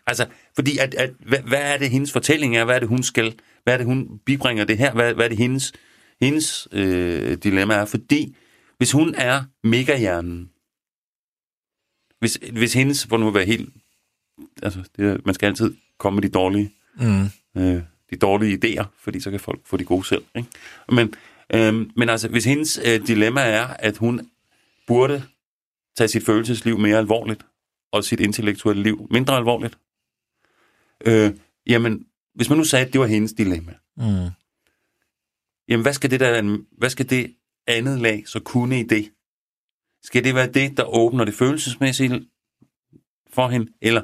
[0.06, 0.26] Altså,
[0.61, 2.64] fordi at, at, hvad, hvad er det, hendes fortælling er?
[2.64, 3.35] Hvad er det, hun skal?
[3.64, 4.92] Hvad er det, hun bibringer det her?
[4.92, 5.73] Hvad, hvad er det, hendes,
[6.20, 7.85] hendes øh, dilemma er?
[7.85, 8.37] Fordi
[8.77, 10.51] hvis hun er megahjernen,
[12.18, 13.70] hvis, hvis hendes, hvor nu være helt,
[14.62, 17.25] altså, det, man skal altid komme med de dårlige, Mm.
[17.57, 20.25] øh, de dårlige idéer, fordi så kan folk få de gode selv.
[20.37, 20.49] Ikke?
[20.88, 21.14] Men,
[21.55, 24.31] øh, men altså, hvis hendes øh, dilemma er, at hun
[24.87, 25.23] burde
[25.96, 27.46] tage sit følelsesliv mere alvorligt,
[27.92, 29.79] og sit intellektuelle liv mindre alvorligt,
[31.06, 31.34] øh,
[31.66, 34.30] jamen, hvis man nu sagde, at det var hendes dilemma, Mm.
[35.68, 37.36] jamen, hvad skal det, der, hvad skal det
[37.66, 39.12] andet lag så kunne i det?
[40.02, 42.26] Skal det være det, der åbner det følelsesmæssige
[43.30, 44.02] for hende, eller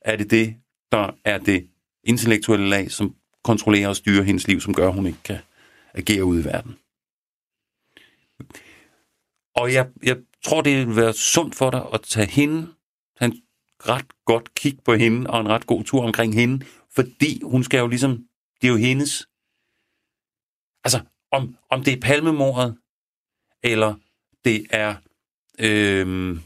[0.00, 0.56] er det det,
[0.92, 1.68] der er det
[2.04, 5.38] intellektuelle lag, som kontrollerer og styrer hendes liv, som gør, at hun ikke kan
[5.94, 6.76] agere ude i verden?
[9.54, 12.68] Og jeg, jeg tror, det vil være sundt for dig at tage hende,
[13.18, 13.42] tage en
[13.88, 17.78] ret godt kig på hende, og en ret god tur omkring hende, fordi hun skal
[17.78, 18.26] jo ligesom,
[18.60, 19.28] det er jo hendes,
[20.84, 22.78] altså om, om det er palmemordet,
[23.62, 23.94] eller
[24.44, 24.94] det er
[25.58, 26.38] øh,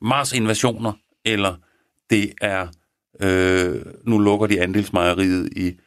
[0.00, 0.92] Mars-invasioner,
[1.24, 1.56] eller
[2.10, 2.68] det er,
[3.20, 5.78] øh, nu lukker de andelsmejeriet i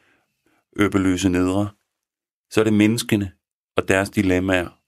[0.76, 1.70] Øbeløse Nedre,
[2.50, 3.32] så er det menneskene
[3.76, 4.80] og deres dilemmaer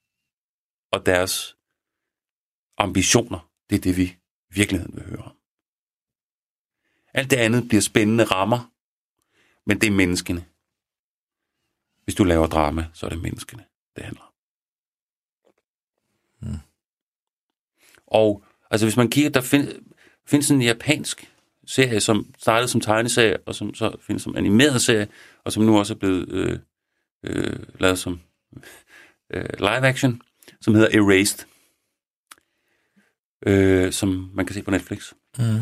[0.92, 1.56] og deres
[2.78, 3.50] ambitioner.
[3.70, 4.16] Det er det, vi
[4.54, 5.36] virkeligheden vil høre om.
[7.14, 8.72] Alt det andet bliver spændende rammer,
[9.66, 10.44] men det er menneskene.
[12.04, 13.64] hvis du laver drama, så er det menneskene,
[13.96, 14.32] det handler om.
[16.40, 16.58] Mm.
[18.06, 19.68] Og altså hvis man kigger, der find,
[20.26, 21.32] findes en japansk
[21.66, 25.08] serie, som startede som tegneserie, og som så findes som animeret serie,
[25.44, 26.58] og som nu også er blevet øh,
[27.22, 28.20] øh, lavet som
[29.30, 30.22] øh, live action,
[30.60, 31.46] som hedder Erased,
[33.46, 35.12] øh, som man kan se på Netflix.
[35.38, 35.60] Mm.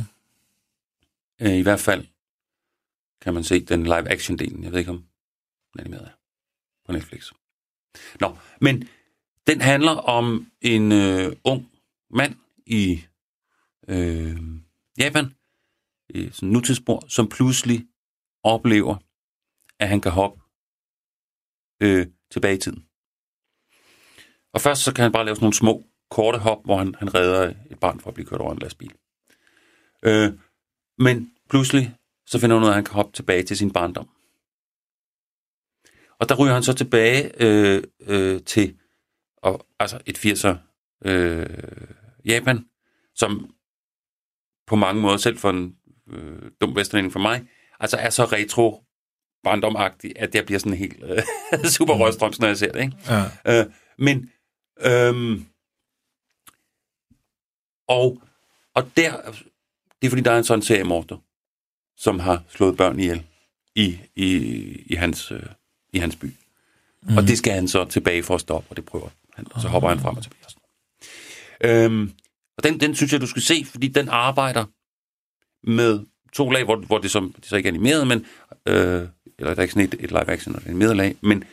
[1.40, 2.06] Øh, I hvert fald
[3.20, 4.64] kan man se den live action delen.
[4.64, 5.04] Jeg ved ikke, om
[5.72, 6.12] den er animeret er
[6.86, 7.32] på Netflix.
[8.20, 8.88] Nå, men
[9.46, 11.70] den handler om en øh, ung
[12.10, 13.04] mand i
[13.88, 14.36] øh,
[14.98, 15.34] Japan,
[16.08, 17.86] i sådan en nutidsspor, som pludselig
[18.42, 18.96] oplever,
[19.78, 20.40] at han kan hoppe
[21.80, 22.86] øh, tilbage i tiden.
[24.52, 27.14] Og først så kan han bare lave sådan nogle små, korte hop, hvor han, han
[27.14, 28.92] redder et barn for at blive kørt over en lastbil.
[30.02, 30.32] Øh,
[30.98, 31.94] men pludselig
[32.26, 34.08] så finder han ud af, at han kan hoppe tilbage til sin barndom.
[36.18, 38.76] Og der ryger han så tilbage øh, øh, til
[39.36, 40.54] og, altså et 80'er
[41.04, 41.46] øh,
[42.24, 42.66] Japan,
[43.14, 43.54] som
[44.66, 45.76] på mange måder, selv for en
[46.10, 47.48] øh, dum vesterlænding for mig,
[47.80, 48.84] altså er så retro
[49.44, 52.80] barndomagtig, at jeg bliver sådan helt øh, super rødstrøms, når jeg ser det.
[52.80, 52.96] Ikke?
[53.46, 53.60] Ja.
[53.60, 53.66] Øh,
[53.98, 54.30] men,
[54.80, 55.46] øhm,
[57.92, 58.22] og,
[58.74, 59.10] og der,
[60.00, 61.16] det er fordi, der er en sådan seriemorder,
[61.96, 63.22] som har slået børn ihjel
[63.74, 64.28] i, i,
[64.86, 65.42] i, hans, øh,
[65.92, 66.26] i hans by.
[67.02, 67.16] Mm.
[67.16, 69.46] Og det skal han så tilbage for at stoppe, og det prøver han.
[69.50, 70.42] Og så hopper han frem og tilbage.
[71.64, 72.12] Øhm,
[72.56, 74.64] og den, den synes jeg, du skal se, fordi den arbejder
[75.70, 76.00] med
[76.32, 78.26] to lag, hvor, hvor det, som, det så ikke er animeret, men,
[78.68, 81.44] øh, eller der er ikke sådan et, et live action et animeret lag, men,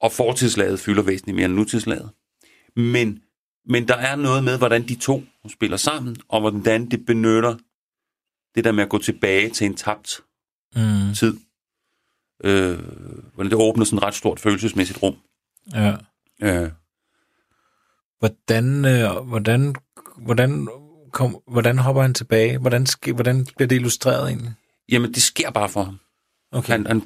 [0.00, 2.10] og fortidslaget fylder væsentligt mere end nutidslaget.
[2.76, 3.22] Men,
[3.64, 7.56] men der er noget med, hvordan de to spiller sammen, og hvordan det benytter
[8.54, 10.20] det der med at gå tilbage til en tabt
[10.76, 11.14] Mm.
[11.14, 11.36] tid.
[12.44, 12.78] Øh,
[13.34, 15.16] hvordan det åbner sådan et ret stort følelsesmæssigt rum.
[15.74, 15.96] ja.
[16.42, 16.70] Øh,
[18.18, 19.74] Hvordan, øh, hvordan,
[20.16, 20.68] hvordan,
[21.12, 22.58] kom, hvordan hopper han tilbage?
[22.58, 24.52] Hvordan, ske, hvordan bliver det illustreret egentlig?
[24.88, 26.00] jamen, det sker bare for ham.
[26.52, 26.72] Okay.
[26.72, 27.02] Han, han,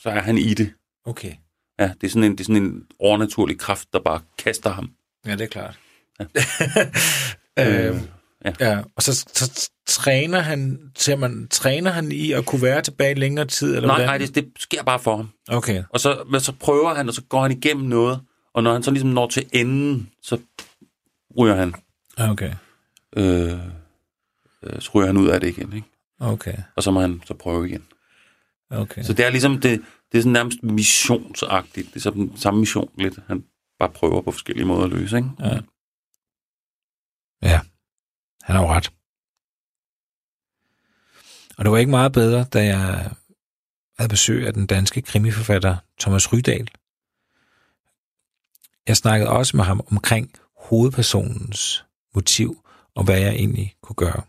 [0.00, 0.74] så er han i det.
[1.04, 1.34] okay.
[1.78, 4.90] Ja, det er sådan en, det er sådan en overnaturlig kraft, der bare kaster ham.
[5.26, 5.78] Ja, det er klart.
[6.20, 6.24] Ja.
[7.90, 8.00] øh,
[8.44, 8.52] ja.
[8.60, 8.82] ja.
[8.96, 13.46] Og så, så træner han, ser man, træner han i at kunne være tilbage længere
[13.46, 13.76] tid?
[13.76, 14.08] Eller Nej, hvordan?
[14.08, 15.28] nej, det, det sker bare for ham.
[15.48, 15.82] Okay.
[15.90, 18.20] Og så, men så prøver han, og så går han igennem noget,
[18.54, 20.38] og når han så ligesom når til enden, så
[21.38, 21.74] ryger han,
[22.18, 22.52] Okay.
[23.16, 23.52] øh,
[24.62, 25.86] øh, så ryger han ud af det igen, ikke?
[26.20, 26.54] Okay.
[26.76, 27.84] Og så må han så prøve igen.
[28.70, 29.02] Okay.
[29.02, 29.80] Så det er ligesom, det,
[30.12, 31.88] det er sådan nærmest missionsagtigt.
[31.88, 33.44] Det er sådan samme mission lidt, han
[33.78, 35.30] bare prøver på forskellige måder at løse, ikke?
[35.40, 35.58] Ja.
[37.42, 37.60] Ja,
[38.42, 38.92] han har jo ret.
[41.58, 43.10] Og det var ikke meget bedre, da jeg
[43.98, 46.68] havde besøg af den danske krimiforfatter Thomas Rydal.
[48.88, 54.22] Jeg snakkede også med ham omkring hovedpersonens motiv, og hvad jeg egentlig kunne gøre.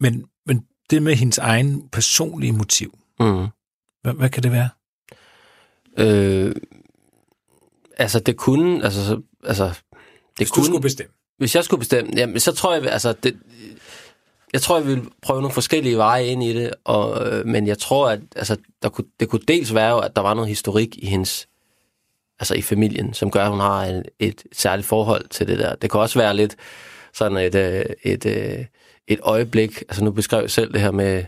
[0.00, 3.46] Men, men det med hendes egen personlige motiv, Mm.
[4.02, 4.68] hvad, hvad kan det være?
[5.98, 6.54] Øh,
[7.96, 8.84] altså, det kunne...
[8.84, 9.64] Altså, så- altså,
[10.38, 11.12] det kunne, bestemme.
[11.38, 13.36] Hvis jeg skulle bestemme, jamen, så tror jeg, altså, det,
[14.52, 17.78] jeg tror, jeg vil prøve nogle forskellige veje ind i det, og, øh, men jeg
[17.78, 21.06] tror, at altså, der kunne, det kunne dels være, at der var noget historik i
[21.06, 21.48] hendes,
[22.38, 25.74] altså i familien, som gør, at hun har en, et særligt forhold til det der.
[25.74, 26.56] Det kan også være lidt
[27.14, 28.66] sådan et, øh, et, et,
[29.08, 31.24] et øjeblik, altså nu beskrev jeg selv det her med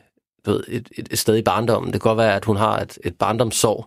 [0.47, 1.93] du ved, et, et, et sted i barndommen.
[1.93, 3.87] Det kan godt være, at hun har et, et barndomssorg,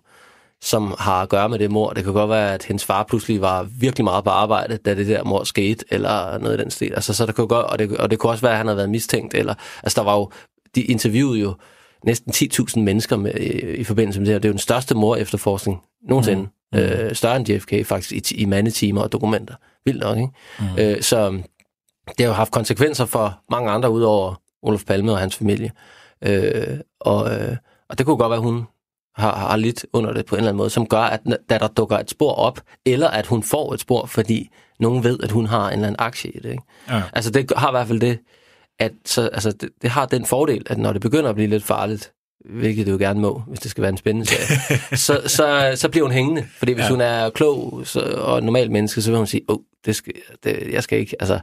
[0.62, 1.90] som har at gøre med det mor.
[1.90, 5.08] Det kan godt være, at hendes far pludselig var virkelig meget på arbejde, da det
[5.08, 6.94] der mor skete, eller noget i den stil.
[6.94, 8.78] Altså, så det kunne godt, og, det, og det kunne også være, at han havde
[8.78, 9.34] været mistænkt.
[9.34, 10.32] Eller, altså, der var jo,
[10.76, 11.54] de interviewede jo
[12.06, 14.40] næsten 10.000 mennesker med, i, i forbindelse med det her.
[14.40, 16.42] Det er jo den største mor efterforskning nogensinde.
[16.74, 16.80] Mm.
[16.80, 19.56] Øh, større end JFK faktisk, i, i mandetimer og dokumenter.
[19.86, 20.30] Vildt nok, ikke?
[20.60, 20.66] Mm.
[20.78, 21.32] Øh, så
[22.08, 25.72] det har jo haft konsekvenser for mange andre, udover Olof Palme og hans familie.
[26.22, 27.58] Øh, og, øh,
[27.90, 28.66] og det kunne godt være, at hun
[29.16, 31.68] har, har lidt under det på en eller anden måde, som gør, at da der
[31.68, 34.50] dukker et spor op, eller at hun får et spor, fordi
[34.80, 36.52] nogen ved, at hun har en eller anden aktie i det.
[36.52, 36.64] Ikke?
[36.90, 37.02] Ja.
[37.14, 38.20] Altså det har i hvert fald det,
[38.80, 41.64] at så, altså, det, det har den fordel, at når det begynder at blive lidt
[41.64, 42.12] farligt,
[42.50, 45.90] hvilket det jo gerne må, hvis det skal være en spændende serie, så, så, så
[45.90, 46.48] bliver hun hængende.
[46.58, 46.90] Fordi hvis Ja.
[46.90, 49.96] hun er klog så, og et normalt menneske, så vil hun sige, åh, oh, det
[49.96, 51.40] skal, det, jeg skal ikke, altså,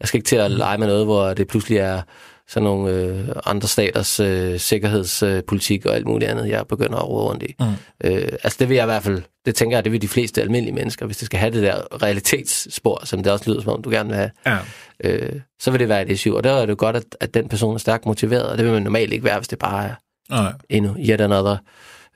[0.00, 2.02] jeg skal ikke til at lege med noget, hvor det pludselig er
[2.48, 7.24] sådan nogle øh, andre staters øh, sikkerhedspolitik og alt muligt andet, jeg begynder at råde
[7.28, 7.54] rundt i.
[7.60, 7.66] Mm.
[8.04, 10.42] Øh, altså det vil jeg i hvert fald, det tænker jeg, det vil de fleste
[10.42, 13.82] almindelige mennesker, hvis det skal have det der realitetsspor, som det også lyder som om,
[13.82, 14.58] du gerne vil have, Ja.
[15.04, 16.36] øh, så vil det være et issue.
[16.36, 18.64] Og der er det jo godt, at, at den person er stærkt motiveret, og det
[18.64, 19.94] vil man normalt ikke være, hvis det bare er
[20.30, 20.52] Nej.
[20.68, 21.56] endnu yet another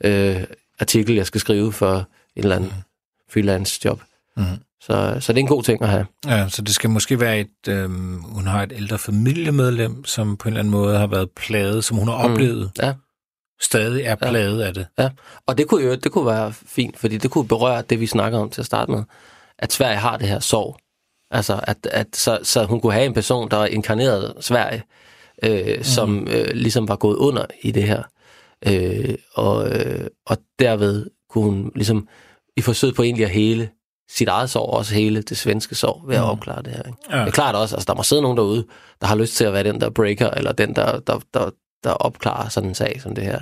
[0.05, 0.43] øh,
[0.81, 1.97] artikel, jeg skal skrive for
[2.37, 2.73] en eller anden
[3.33, 4.03] freelance job.
[4.37, 4.47] Mhm.
[4.83, 6.07] Så, så det er en god ting at have.
[6.27, 10.49] Ja, så det skal måske være et, øhm, hun har et ældre familiemedlem, som på
[10.49, 12.33] en eller anden måde har været plaget, som hun har Mm.
[12.33, 12.95] oplevet, Ja.
[13.61, 14.87] stadig er plaget af det.
[15.47, 18.43] Og det kunne jo det kunne være fint, fordi det kunne berøre det, vi snakkede
[18.43, 19.03] om til at starte med,
[19.59, 20.77] at Sverige har det her sorg.
[21.31, 24.83] Altså, at, at så, så hun kunne have en person, der inkarnerede Sverige,
[25.43, 25.83] øh, mm.
[25.85, 28.03] som øh, ligesom var gået under i det her.
[28.67, 32.09] Øh, og, øh, og derved kunne hun ligesom
[32.57, 33.71] i forsøget på egentlig at hele
[34.11, 36.83] sit eget sorg, også hele det svenske sorg, ved at opklare det her.
[36.83, 36.99] Ikke?
[37.11, 37.19] Ja.
[37.21, 38.67] Det er klart også, altså der må sidde nogen derude,
[39.01, 41.51] der har lyst til at være den der breaker, eller den der, der, der,
[41.85, 43.39] der opklarer sådan en sag som det her.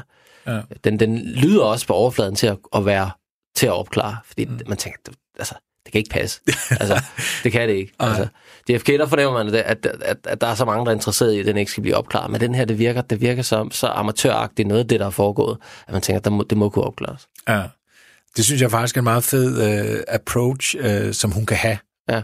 [0.46, 0.60] Ja.
[0.84, 3.10] Den, den lyder også på overfladen til at, at være
[3.56, 4.60] til at opklare, fordi mm.
[4.68, 5.54] man tænker, det- altså,
[5.84, 6.40] det kan ikke passe.
[6.80, 7.02] altså,
[7.44, 7.92] det kan det ikke.
[8.00, 8.26] Altså,
[8.70, 11.32] DFK, der fornemmer man, at, at, at, at der er så mange, der er interesseret
[11.32, 12.30] i, at den ikke skal blive opklaret.
[12.30, 15.10] Men den her, det virker, det virker så, så amatøragtigt, noget af det, der er
[15.10, 17.28] foregået, at man tænker, at må, det må kunne opklares.
[17.48, 17.62] Ja.
[18.36, 19.62] Det synes jeg faktisk er en meget fed
[19.96, 21.78] øh, approach, øh, som hun kan have.
[22.10, 22.22] Ja.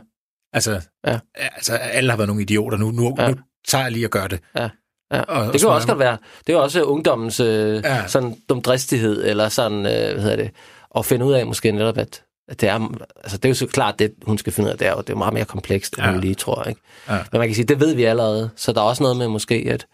[0.53, 1.19] Altså, Ja.
[1.37, 2.79] altså, alle har været nogle idioter.
[2.79, 3.29] Nu, nu, Ja.
[3.31, 3.37] nu
[3.69, 4.41] tager jeg lige at gøre det.
[4.57, 4.69] Ja.
[5.13, 5.21] Ja.
[5.21, 6.17] Og- det kan og også godt være.
[6.47, 8.07] Det er også ungdommens øh, Ja.
[8.07, 10.51] sådan dumdristighed, eller sådan, øh, hvad hedder det,
[10.97, 12.93] at finde ud af måske netop, at, at det er,
[13.25, 14.99] altså det er jo så klart, det hun skal finde ud af, det er jo,
[15.01, 16.11] det er meget mere komplekst, end Ja.
[16.13, 16.81] hun lige tror, ikke?
[17.09, 17.19] Ja.
[17.33, 19.67] Men man kan sige, det ved vi allerede, så der er også noget med måske,
[19.71, 19.87] at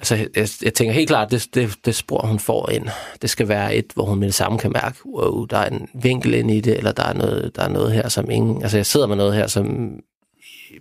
[0.00, 2.88] Altså, jeg, jeg tænker helt klart, det, det, det spor, hun får ind,
[3.22, 5.88] det skal være et, hvor hun med det samme kan mærke, wow, der er en
[5.94, 8.62] vinkel ind i det, eller der er noget, der er noget her, som ingen...
[8.62, 9.94] Altså, jeg sidder med noget her, som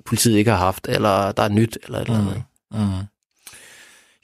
[0.05, 2.43] politiet ikke har haft, eller der er nyt, eller et eller andet.
[2.71, 2.79] Mm.
[2.79, 3.03] Mm.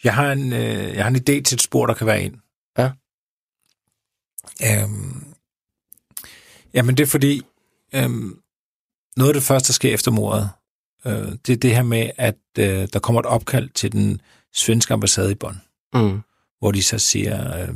[0.03, 2.35] Jeg, har en, øh, jeg har en idé til et spor, der kan være ind.
[2.77, 2.91] Ja.
[4.63, 5.35] Øhm,
[6.73, 7.41] jamen, det er fordi,
[7.95, 8.39] øhm,
[9.17, 10.49] noget af det første, der sker efter mordet,
[11.05, 14.21] øh, det er det her med, at øh, der kommer et opkald til den
[14.55, 15.61] svenske ambassade i Bonn,
[15.93, 16.19] Mm.
[16.59, 17.67] hvor de så siger, øh,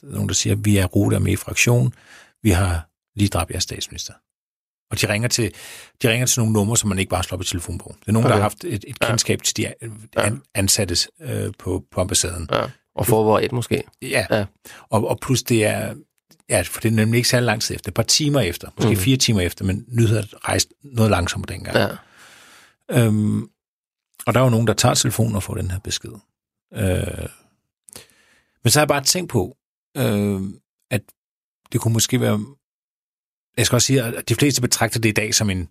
[0.00, 1.92] der er nogen, der siger, vi er rute med i fraktion,
[2.42, 4.12] vi har lige dræbt jeres statsminister.
[4.90, 5.52] Og de ringer til,
[6.02, 7.96] de ringer til nogle numre, som man ikke bare slår på telefonbogen.
[8.00, 8.30] Det er nogen, okay.
[8.30, 9.06] der har haft et, et Ja.
[9.08, 9.72] kendskab til de
[10.16, 12.48] an, ansattes øh, på, på ambassaden.
[12.52, 12.64] Ja.
[12.94, 13.82] Og forberedt måske.
[14.02, 14.26] Ja.
[14.30, 14.44] Ja.
[14.90, 15.94] Og, og plus det er,
[16.48, 18.90] ja, for det er nemlig ikke særlig lang tid efter, et par timer efter, måske
[18.90, 18.96] mm.
[18.96, 21.76] Fire timer efter, men nyheder rejste noget langsommere dengang.
[21.76, 21.88] Ja.
[22.90, 23.48] Øhm,
[24.26, 26.10] og der er jo nogen, der tager telefonen og får den her besked.
[26.74, 27.26] Øh,
[28.64, 29.56] men så har jeg bare tænkt på,
[29.96, 30.40] øh,
[30.90, 31.00] at
[31.72, 32.44] det kunne måske være...
[33.56, 35.68] Jeg skal også sige, at de fleste betragter det i dag som en,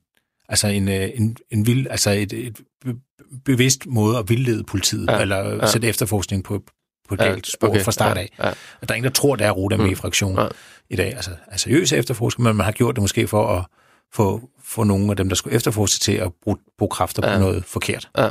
[0.49, 2.99] altså en, øh, en, en vild, altså et, et be-
[3.45, 5.67] bevidst måde at vildlede politiet, ja, Ja, eller ja.
[5.67, 6.63] sætte efterforskning på,
[7.09, 8.29] på et Ja, galt spor okay, fra start af.
[8.39, 8.49] Ja.
[8.49, 9.91] At der er ingen, der tror, der er Ruda med Mm.
[9.91, 10.47] i fraktion Ja.
[10.89, 11.13] i dag.
[11.15, 13.65] Altså, altså seriøs efterforskning, men man har gjort det måske for at
[14.13, 17.31] få, få nogle af dem, der skulle efterforske til at bruge, bruge kræfter ja.
[17.31, 17.37] Ja.
[17.37, 18.09] på noget forkert.
[18.17, 18.29] Ja.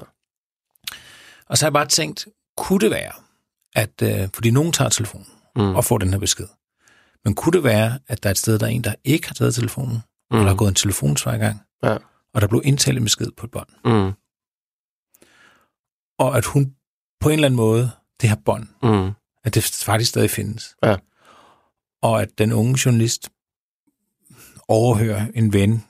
[1.47, 2.27] Og så har jeg bare tænkt,
[2.57, 3.13] kunne det være,
[3.75, 5.27] at, øh, fordi nogen tager telefonen
[5.57, 5.75] Mm.
[5.75, 6.47] og får den her besked,
[7.25, 9.35] men kunne det være, at der er et sted, der er en, der ikke har
[9.35, 9.99] taget telefonen,
[10.31, 10.37] mm.
[10.37, 11.97] Eller har gået en telefonsvar i gang, Ja.
[12.35, 14.13] og der blev indtalt en besked på et bånd, Mm.
[16.19, 16.75] og at hun
[17.21, 17.91] på en eller anden måde,
[18.21, 19.13] det her bånd, Mm.
[19.45, 20.77] at det faktisk stadig findes.
[20.85, 20.97] Ja.
[22.03, 23.29] Og at den unge journalist
[24.69, 25.85] overhører en ven,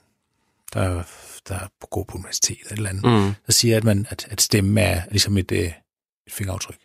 [0.73, 1.03] der,
[1.49, 1.59] der
[1.91, 3.33] går på universitetet eller et eller andet, mm.
[3.45, 5.59] Der siger, at, man, at, at stemme er ligesom et, øh,
[6.27, 6.77] et fingeraftryk.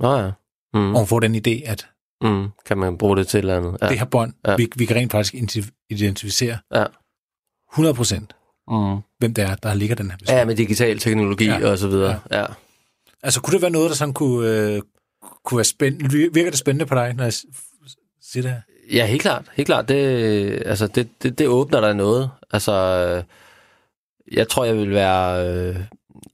[0.00, 0.30] Nå ja.
[0.74, 0.94] Mm.
[0.94, 1.86] Og hun får den idé, at
[2.22, 2.48] Mm.
[2.66, 3.76] Kan man bruge det til et eller andet?
[3.80, 3.86] Ja.
[3.86, 3.90] ja.
[3.90, 4.50] det her bånd, ja.
[4.50, 4.56] Ja.
[4.56, 6.84] vi, vi kan rent faktisk identi- identificere Ja.
[7.72, 8.32] 100 procent,
[8.70, 8.96] Mm.
[9.18, 10.36] hvem det er, der ligger den her besked.
[10.36, 11.58] Ja, med digital teknologi Ja.
[11.58, 11.70] ja.
[11.70, 12.20] og så videre.
[12.30, 12.40] Ja.
[12.40, 12.46] ja.
[13.22, 14.82] Altså, kunne det være noget, der sådan kunne, øh,
[15.44, 16.30] kunne være spændende?
[16.34, 18.60] Virker det spændende på dig, når jeg siger det her?
[18.92, 19.44] Ja, helt klart.
[19.54, 19.88] Helt klart.
[19.88, 22.30] Det, altså, det, det, det åbner der noget.
[22.50, 23.24] Altså, øh,
[24.30, 25.76] jeg tror, jeg vil være øh,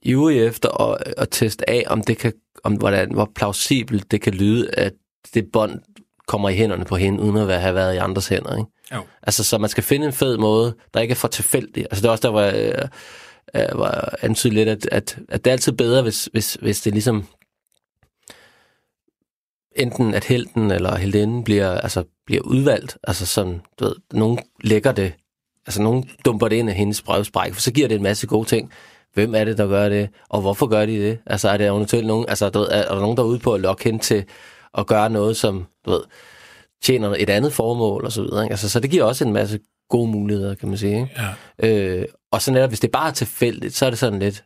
[0.01, 2.33] ivrig efter at, at teste af, om det kan,
[2.63, 4.93] om hvordan, hvor plausibelt det kan lyde, at
[5.33, 5.79] det bånd
[6.27, 8.57] kommer i hænderne på hende, uden at være- have været i andres hænder.
[8.57, 8.69] Ikke?
[8.95, 9.01] Jo.
[9.23, 11.83] Altså, så man skal finde en fed måde, der ikke er for tilfældig.
[11.83, 12.89] Altså, det er også der, hvor jeg,
[13.53, 16.93] jeg var antydet lidt, at, at, at det er altid bedre, hvis, hvis, hvis det
[16.93, 17.25] ligesom
[19.75, 24.91] enten at helten eller heldinden bliver, altså, bliver udvalgt, altså sådan, du ved, nogen lægger
[24.91, 25.13] det,
[25.67, 28.47] altså nogen dumper det ind af hendes brevspræk, for så giver det en masse gode
[28.47, 28.71] ting.
[29.13, 31.19] Hvem er det, der gør det, og hvorfor gør de det?
[31.25, 33.53] Altså er det eventuelt nogen, altså du ved, er der nogen, der er ude på
[33.53, 34.25] at lokke hende til
[34.77, 36.01] at gøre noget, som, du ved,
[36.83, 38.43] tjener et andet formål og så videre.
[38.43, 38.53] Ikke?
[38.53, 39.59] Altså, så det giver også en masse
[39.89, 40.95] gode muligheder, kan man sige.
[40.95, 41.21] Ikke?
[41.63, 41.67] Ja.
[41.99, 44.43] Øh, og så netop, hvis det bare er tilfældigt, så er det sådan lidt,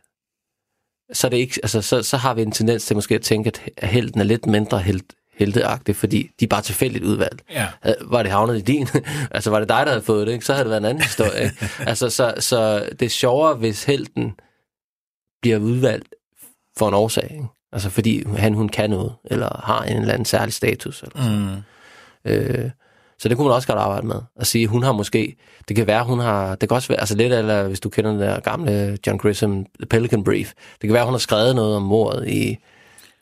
[1.12, 3.48] så, er det ikke, altså, så, så har vi en tendens til måske at tænke,
[3.48, 5.00] at- at helten er lidt mindre held,
[5.38, 7.42] helteagtig, fordi de er bare tilfældigt udvalgt.
[7.50, 7.68] Ja.
[8.00, 8.88] Var det havnet i din?
[9.30, 10.44] altså, var det dig, der havde fået det, ikke?
[10.44, 11.44] så havde det været en anden historie.
[11.44, 11.68] Ikke?
[11.90, 14.34] altså, så, så det er sjovere, hvis helten
[15.42, 16.08] bliver udvalgt
[16.78, 17.30] for en årsag.
[17.30, 17.46] Ikke?
[17.72, 21.02] Altså fordi han, hun kan noget, eller har en eller anden særlig status.
[21.02, 21.64] Eller sådan.
[22.24, 22.30] Mm.
[22.30, 22.70] Øh,
[23.18, 24.16] så det kunne man også godt arbejde med.
[24.36, 25.36] At sige, hun har måske,
[25.68, 28.10] det kan være, hun har, det kan også være, altså lidt eller hvis du kender
[28.10, 31.76] den der gamle John Grisham, The Pelican Brief, det kan være, hun har skrevet noget
[31.76, 32.56] om mordet i,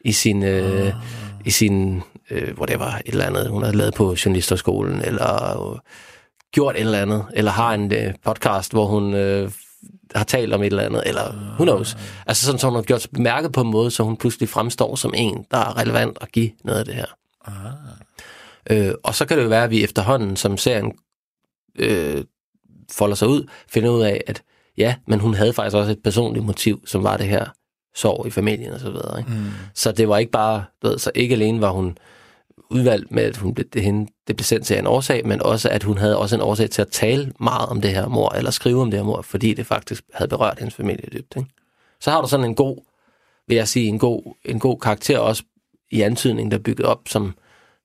[0.05, 0.93] i sin, øh,
[1.45, 5.79] i sin, øh, whatever, et eller andet, hun har lavet på journalisterskolen, eller øh,
[6.53, 9.51] gjort et eller andet, eller har en øh, podcast, hvor hun øh,
[10.15, 11.97] har talt om et eller andet, eller who knows.
[12.27, 14.97] Altså sådan, så hun har gjort sig bemærket på en måde, så hun pludselig fremstår
[14.97, 17.07] som en, der er relevant at give noget af det her.
[18.71, 20.93] Øh, og så kan det jo være, at vi efterhånden, som serien
[21.79, 22.25] øh,
[22.93, 24.43] folder sig ud, finder ud af, at
[24.77, 27.47] ja, men hun havde faktisk også et personligt motiv, som var det her
[27.95, 29.19] sorg i familien og så videre.
[29.19, 29.31] Ikke?
[29.31, 29.51] Mm.
[29.75, 31.99] Så det var ikke bare, du ved, så ikke alene var hun
[32.71, 35.69] udvalgt med, at hun blev, det, hende, det blev sendt til en årsag, men også,
[35.69, 38.51] at hun havde også en årsag til at tale meget om det her mor, eller
[38.51, 41.35] skrive om det her mor, fordi det faktisk havde berørt hendes familie dybt.
[41.37, 41.51] Ikke?
[42.01, 42.77] Så har du sådan en god,
[43.49, 45.43] vil jeg sige, en god, en god karakter også
[45.91, 47.35] i antydningen, der er bygget op, som,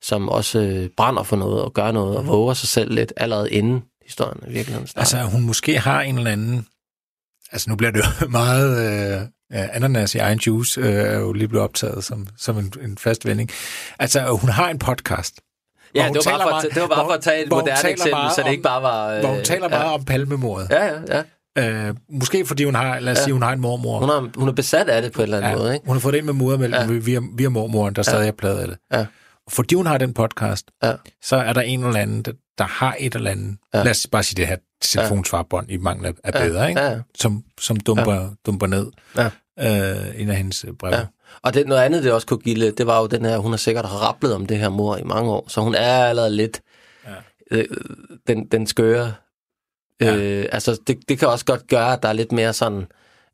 [0.02, 3.52] som også øh, brænder for noget og gør noget og våger sig selv lidt allerede
[3.52, 5.18] inden historien i virkeligheden starter.
[5.18, 6.66] Altså, hun måske har en eller anden...
[7.52, 9.22] Altså, nu bliver det jo meget...
[9.22, 9.28] Øh,
[9.72, 13.26] ananas i egen juice øh, er jo lige blevet optaget som, som en, en fast
[13.26, 13.50] vending.
[14.00, 15.42] Altså, hun har en podcast.
[15.96, 17.90] ja, det var, bare for, meget- det var bare hvor- for at tage et moderne
[17.90, 19.10] eksempel, så det ikke bare var...
[19.14, 20.68] Øh, Hvor hun taler meget om palmemordet.
[20.70, 21.24] Ja, ja, ja.
[21.88, 23.24] Øh, måske fordi hun har, lad os Ja.
[23.24, 24.00] sige, hun har en mormor.
[24.00, 25.86] Hun er, hun er besat af det på en eller anden ja, måde, ikke?
[25.86, 26.94] hun har fået det ind med modermælken Ja.
[26.94, 27.00] ja.
[27.00, 28.78] via, via mormoren, der stadig er pladet af det.
[28.94, 29.06] Ja.
[29.50, 30.94] Fordi hun har den podcast, Ja.
[31.24, 33.78] så er der en eller anden, der, der har et eller andet, Ja.
[33.78, 33.84] ja.
[33.84, 36.82] lad os bare sige det her telefonsvarbånd i mangel af, af bedre, ikke?
[36.82, 36.98] Ja, ja.
[37.20, 38.28] Som, som dumper, ja.
[38.46, 38.88] dumper ned
[39.18, 39.30] Ja.
[39.60, 40.96] Øh, en af hendes breve.
[40.96, 41.00] Ja.
[41.00, 41.06] Ja.
[41.42, 43.52] Og det, noget andet, det også kunne give lidt, det var jo den her, hun
[43.52, 46.62] har sikkert rapplet om det her mor i mange år, så hun er allerede lidt
[47.06, 47.58] ja.
[47.58, 47.66] øh,
[48.28, 49.14] den, den skøre.
[50.02, 50.16] Ja.
[50.16, 52.86] Øh, altså, det, det kan også godt gøre, at der er lidt mere sådan,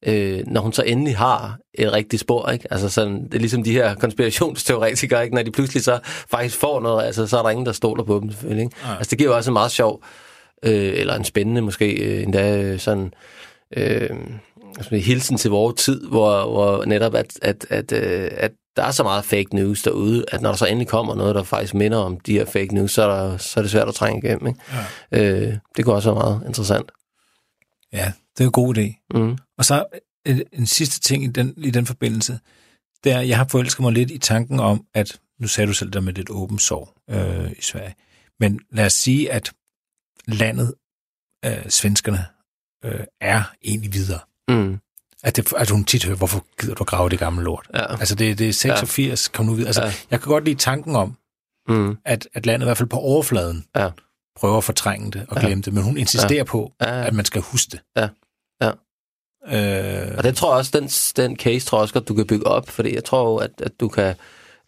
[0.06, 2.68] øh, når hun så endelig har et rigtigt spor, ikke?
[2.72, 5.36] Altså sådan, det er ligesom de her konspirationsteoretikere, ikke?
[5.36, 8.20] Når de pludselig så faktisk får noget, altså så er der ingen, der stoler på
[8.20, 8.76] dem selvfølgelig, ikke?
[8.84, 8.96] Nej.
[8.98, 10.04] Altså det giver jo også en meget sjov,
[10.66, 13.14] øh, eller en spændende måske, øh, endda øh, sådan,
[13.78, 14.10] øh,
[14.82, 18.92] sige, hilsen til vores tid, hvor, hvor netop, at, at, at, øh, at der er
[18.92, 21.98] så meget fake news derude, at når der så endelig kommer noget, der faktisk minder
[21.98, 24.48] om de her fake news, så er, der, så er det svært at trænge igennem.
[24.48, 24.60] Ikke?
[25.12, 25.42] Ja.
[25.42, 26.92] Øh, det kunne også være meget interessant.
[27.94, 29.08] ja, det er en god idé.
[29.20, 29.38] Mm.
[29.58, 29.86] Og så
[30.26, 32.40] en, en sidste ting i den, i den forbindelse,
[33.04, 35.90] det er, jeg har forelsket mig lidt i tanken om, at, nu sagde du selv
[35.90, 37.96] der med lidt åben sorg øh, i Sverige,
[38.40, 39.52] men lad os sige, at
[40.28, 40.74] landet,
[41.46, 42.26] øh, svenskerne,
[42.86, 44.20] øh, er egentlig videre.
[44.56, 44.80] Mm.
[45.24, 47.68] At, det, at hun tit hører, hvorfor gider du grave det gamle lort?
[47.74, 47.92] Ja.
[47.92, 49.38] Altså det, det er 86, ja.
[49.38, 49.68] kom nu videre.
[49.68, 49.94] Altså, Ja.
[50.12, 51.16] Jeg kan godt lide tanken om,
[51.68, 51.98] Mm.
[52.06, 53.90] at, at landet i hvert fald på overfladen Ja.
[54.40, 55.46] prøver at fortrænge det og Ja.
[55.48, 56.44] glemme det, men hun insisterer Ja.
[56.44, 57.08] på, Ja, ja.
[57.08, 57.80] at man skal huske det.
[57.98, 58.08] Ja.
[58.62, 58.72] Ja.
[59.48, 60.88] Øh, Og det tror jeg også, den,
[61.26, 63.52] den case tror jeg også godt, du kan bygge op, fordi jeg tror jo, at,
[63.62, 64.16] at du kan...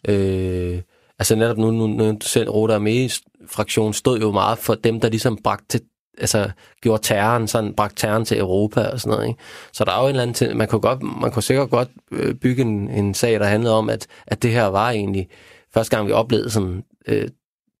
[0.08, 0.80] Øh,
[1.18, 5.38] altså netop nu, nu, nu selv Roda Armee-fraktionen stod jo meget for dem, der ligesom
[5.44, 5.80] bragte til,
[6.18, 6.50] altså
[6.80, 9.28] gjorde terroren, sådan bragt terroren til Europa og sådan noget.
[9.28, 9.40] Ikke?
[9.72, 11.88] Så der er jo en eller anden ting, man kunne, godt, man kunne sikkert godt
[12.12, 15.28] øh, bygge en, en sag, der handlede om, at, at det her var egentlig
[15.74, 17.28] første gang, vi oplevede sådan øh,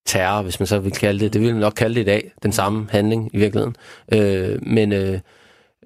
[0.06, 1.32] terror, hvis man så vil kalde det.
[1.32, 3.76] Det vil man nok kalde det i dag, den samme handling i virkeligheden.
[4.12, 5.20] Øh, men øh,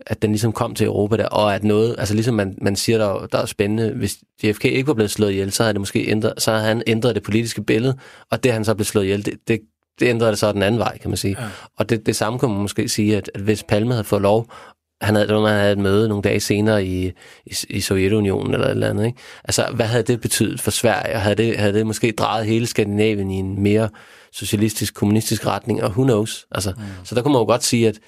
[0.07, 2.99] at den ligesom kom til Europa der, og at noget, altså ligesom man, man siger,
[2.99, 6.11] der, der er spændende, hvis JFK ikke var blevet slået ihjel, så havde det måske
[6.11, 7.99] ændret, så havde han ændret det politiske billede,
[8.31, 9.61] og det han så blev slået ihjel, det, det,
[10.01, 11.37] det ændrede det så den anden vej, kan man sige.
[11.41, 11.49] Ja.
[11.77, 14.53] Og det, det samme kan man måske sige, at, at hvis Palme havde fået lov,
[15.01, 17.07] han havde, man havde et møde nogle dage senere i,
[17.47, 19.19] i, i Sovjetunionen eller et eller andet, ikke?
[19.45, 21.15] Altså, hvad havde det betydet for Sverige?
[21.15, 23.89] Og havde det, havde det måske drejet hele Skandinavien i en mere
[24.33, 25.83] socialistisk, kommunistisk retning?
[25.83, 26.47] Og who knows?
[26.51, 26.83] Altså, mm.
[27.05, 27.99] Så der kunne man jo godt sige, at,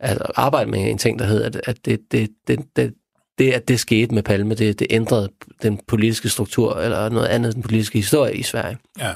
[0.00, 2.94] at arbejde med en ting, der hedder, at, at det, det, det, det,
[3.38, 5.28] det, at det skete med Palme, det, det ændrede
[5.62, 8.78] den politiske struktur, eller noget andet, den politiske historie i Sverige.
[8.98, 9.12] ja.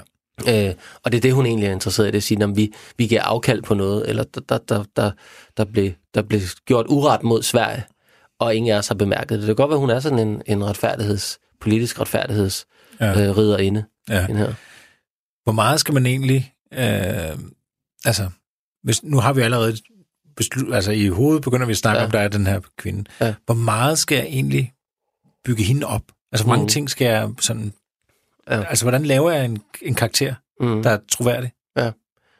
[0.48, 0.74] Øh,
[1.04, 3.06] og det er det, hun egentlig er interesseret i, det at sige, at vi, vi
[3.06, 5.10] giver afkald på noget, eller der, der, der, der,
[5.56, 7.84] der, blev, der blev gjort uret mod Sverige,
[8.38, 9.38] og ingen af os har bemærket det.
[9.38, 12.66] Det kan godt være, hun er sådan en, en retfærdigheds, politisk retfærdigheds
[13.00, 13.06] Ja.
[13.06, 13.28] ja.
[13.28, 13.84] øh, ridderinde.
[14.08, 14.26] Ja.
[14.26, 14.52] Den her.
[15.44, 16.52] Hvor meget skal man egentlig...
[16.72, 17.38] Øh,
[18.04, 18.28] altså,
[18.82, 19.76] hvis, nu har vi allerede...
[20.36, 22.00] Beslut, altså i hovedet begynder vi at snakke Ja.
[22.02, 22.06] ja.
[22.06, 23.04] om, der er den her kvinde.
[23.20, 23.34] Ja.
[23.46, 24.72] Hvor meget skal jeg egentlig
[25.44, 26.02] bygge hende op?
[26.32, 26.68] Altså, hvor mange Mm.
[26.68, 27.72] ting skal jeg sådan...
[28.50, 28.62] Ja.
[28.68, 30.82] Altså, hvordan laver jeg en, en karakter, Mm.
[30.82, 31.52] der er troværdig?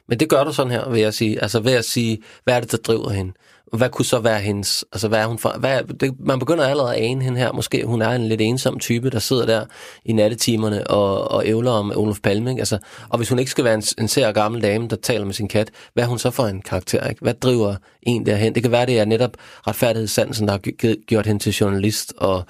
[0.09, 1.42] Men det gør du sådan her, vil jeg sige.
[1.42, 3.32] Altså ved at sige, hvad er det, der driver hende?
[3.72, 4.84] Hvad kunne så være hendes...
[4.92, 5.57] Altså, hvad er hun for...
[5.59, 7.52] Hvad er, det, man begynder allerede at ane hende her.
[7.52, 9.64] Måske hun er en lidt ensom type, der sidder der
[10.05, 12.50] i nattetimerne og, og ævler om Olof Palme.
[12.50, 12.61] Ikke?
[12.61, 12.78] Altså,
[13.09, 15.48] og hvis hun ikke skal være en, en sær gammel dame, der taler med sin
[15.48, 17.09] kat, hvad er hun så for en karakter?
[17.09, 17.20] Ikke?
[17.22, 18.55] Hvad driver en derhen?
[18.55, 19.30] Det kan være, det er netop
[19.66, 22.44] retfærdighedssansen, der har gjort hende til journalist og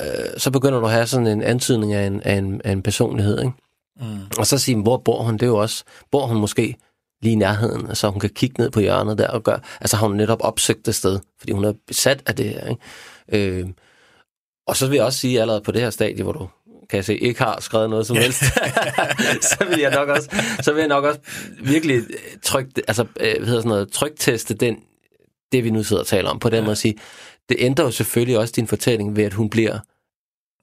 [0.00, 2.82] øh, så begynder du at have sådan en antydning af en, af en, af en
[2.82, 3.52] personlighed, ikke?
[4.00, 4.20] Mm.
[4.38, 5.34] Og så sige, hvor bor hun?
[5.34, 6.76] Det er jo også, bor hun måske
[7.22, 10.06] lige i nærheden, så hun kan kigge ned på hjørnet der og gøre, altså har
[10.06, 13.58] hun netop opsøgt det sted, fordi hun er besat af det her, ikke?
[13.58, 13.66] Øh,
[14.66, 16.48] og så vil jeg også sige allerede på det her stadie, hvor du
[16.90, 18.42] kan jeg se, ikke har skrevet noget som helst,
[19.50, 20.28] så vil jeg nok også,
[20.60, 21.20] så vil jeg nok også
[21.62, 22.02] virkelig
[22.42, 24.76] trykke, altså, øh, hvad hedder sådan noget, trykteste den,
[25.52, 26.62] det vi nu sidder og taler om, på den ja.
[26.62, 26.94] måde at sige,
[27.48, 29.78] det ændrer jo selvfølgelig også din fortælling ved, at hun bliver,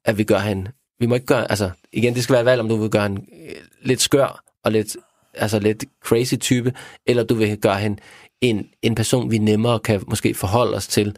[0.05, 2.61] at vi gør hende, vi må ikke gøre, altså, igen, det skal være et valg,
[2.61, 4.97] om du vil gøre hende øh, lidt skør, og lidt,
[5.33, 6.73] altså lidt crazy type,
[7.05, 8.01] eller du vil gøre hende
[8.41, 11.17] en, en person, vi nemmere kan måske forholde os til,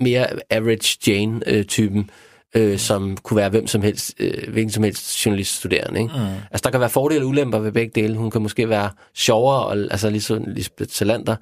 [0.00, 2.10] mere average Jane-typen,
[2.56, 6.00] øh, som kunne være hvem som helst, øh, hvilken som helst journaliststuderende.
[6.00, 6.14] Ikke?
[6.14, 6.20] Mm.
[6.50, 8.16] Altså, der kan være fordele og ulemper ved begge dele.
[8.16, 11.36] Hun kan måske være sjovere, og, altså ligesom Lisbeth Salander,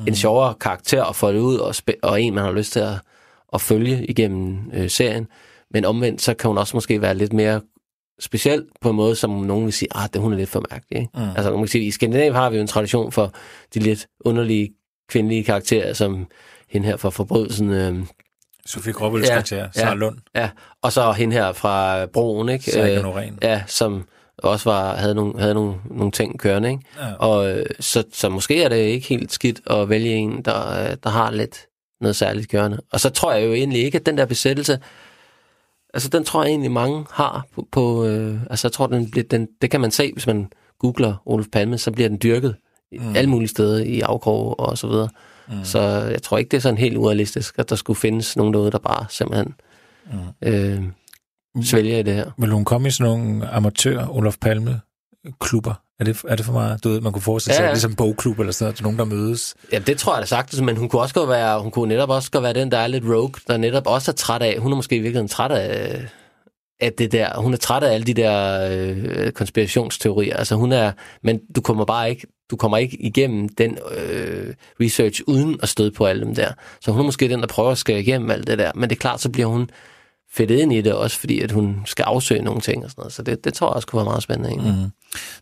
[0.00, 0.08] mm.
[0.08, 2.80] en sjovere karakter at få det ud, og, spæ- og en, man har lyst til
[2.80, 2.94] at,
[3.52, 5.26] at følge igennem øh, serien.
[5.70, 7.60] Men omvendt, så kan hun også måske være lidt mere
[8.20, 11.00] speciel på en måde, som nogen vil sige, ah, det, hun er lidt for mærkelig.
[11.00, 11.10] Ikke?
[11.14, 11.30] Mm.
[11.36, 13.32] Altså, man kan sige, i Skandinavien har vi jo en tradition for
[13.74, 14.70] de lidt underlige
[15.08, 16.26] kvindelige karakterer, som
[16.68, 18.06] hende her fra forbrydelsen, øh,
[18.66, 20.50] Sofie Gråbøls ja, karakter, Sara ja, Lund, Ja,
[20.82, 22.82] og så hende her fra Broen, ikke?
[22.82, 23.32] Øh.
[23.42, 24.04] Ja, som
[24.42, 26.82] også var, havde, nogle, havde nogle, nogle ting kørende, ikke?
[26.98, 27.14] Ja.
[27.14, 30.96] Og øh, så, så måske er det ikke helt skidt at vælge en, der, øh,
[31.04, 31.66] der har lidt
[32.00, 32.80] noget særligt kørende.
[32.92, 34.78] Og så tror jeg jo egentlig ikke, at den der besættelse,
[35.94, 39.48] altså den tror jeg egentlig mange har på, på øh, altså jeg tror, den, den,
[39.62, 42.56] det kan man se, hvis man googler Olof Palme, så bliver den dyrket
[42.92, 43.16] mm.
[43.16, 45.08] alle mulige steder i afkrog og så videre.
[45.48, 45.64] Mm.
[45.64, 45.80] Så
[46.10, 48.78] jeg tror ikke, det er sådan helt urealistisk, at der skulle findes nogen derude, der
[48.78, 49.54] bare simpelthen
[50.12, 50.48] mm.
[50.48, 50.82] øh,
[51.62, 52.30] svælger i det her.
[52.38, 54.80] Vil hun komme i sådan nogle amatør Olof Palme
[55.40, 55.74] klubber?
[56.00, 56.84] Er det, er det for meget?
[56.84, 59.04] Du ved, man kunne forestille sig, Ja, ja, ligesom bogklub eller sådan noget, nogen, der
[59.04, 59.54] mødes.
[59.72, 62.10] Ja, det tror jeg da sagtens, men hun kunne også godt være, hun kunne netop
[62.10, 64.72] også godt være den, der er lidt rogue, der netop også er træt af, hun
[64.72, 66.02] er måske i virkeligheden træt af,
[66.80, 70.92] af det der, hun er træt af alle de der øh, konspirationsteorier, altså hun er,
[71.22, 75.90] men du kommer bare ikke, du kommer ikke igennem den øh, research uden at støde
[75.90, 76.52] på alle dem der.
[76.80, 78.96] Så hun er måske den, der prøver at skære igennem alt det der, men det
[78.96, 79.70] er klart, så bliver hun
[80.32, 83.12] fedtet ind i det også, fordi at hun skal afsøge nogle ting og sådan noget.
[83.12, 84.50] Så det, det tror jeg også kunne være meget spændende.
[84.50, 84.62] Ikke?
[84.62, 84.90] Mm.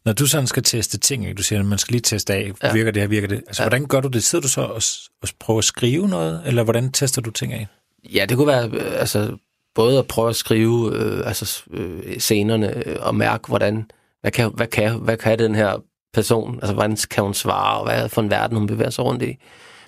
[0.05, 1.34] Når du sådan skal teste ting, ikke?
[1.39, 2.72] du siger, at man skal lige teste af, Ja.
[2.72, 3.36] virker det her, virker det?
[3.47, 3.68] Altså, Ja.
[3.68, 4.24] hvordan gør du det?
[4.24, 4.82] Sidder du så og,
[5.22, 7.66] og prøver at skrive noget, eller hvordan tester du ting af?
[8.14, 9.36] Ja, det kunne være øh, altså,
[9.74, 14.51] både at prøve at skrive øh, altså, øh, scenerne øh, og mærke, hvordan, hvad kan,
[14.55, 15.82] hvad, kan, hvad kan den her
[16.14, 19.22] person, altså hvordan kan hun svare, og hvad for en verden hun bevæger sig rundt
[19.22, 19.36] i.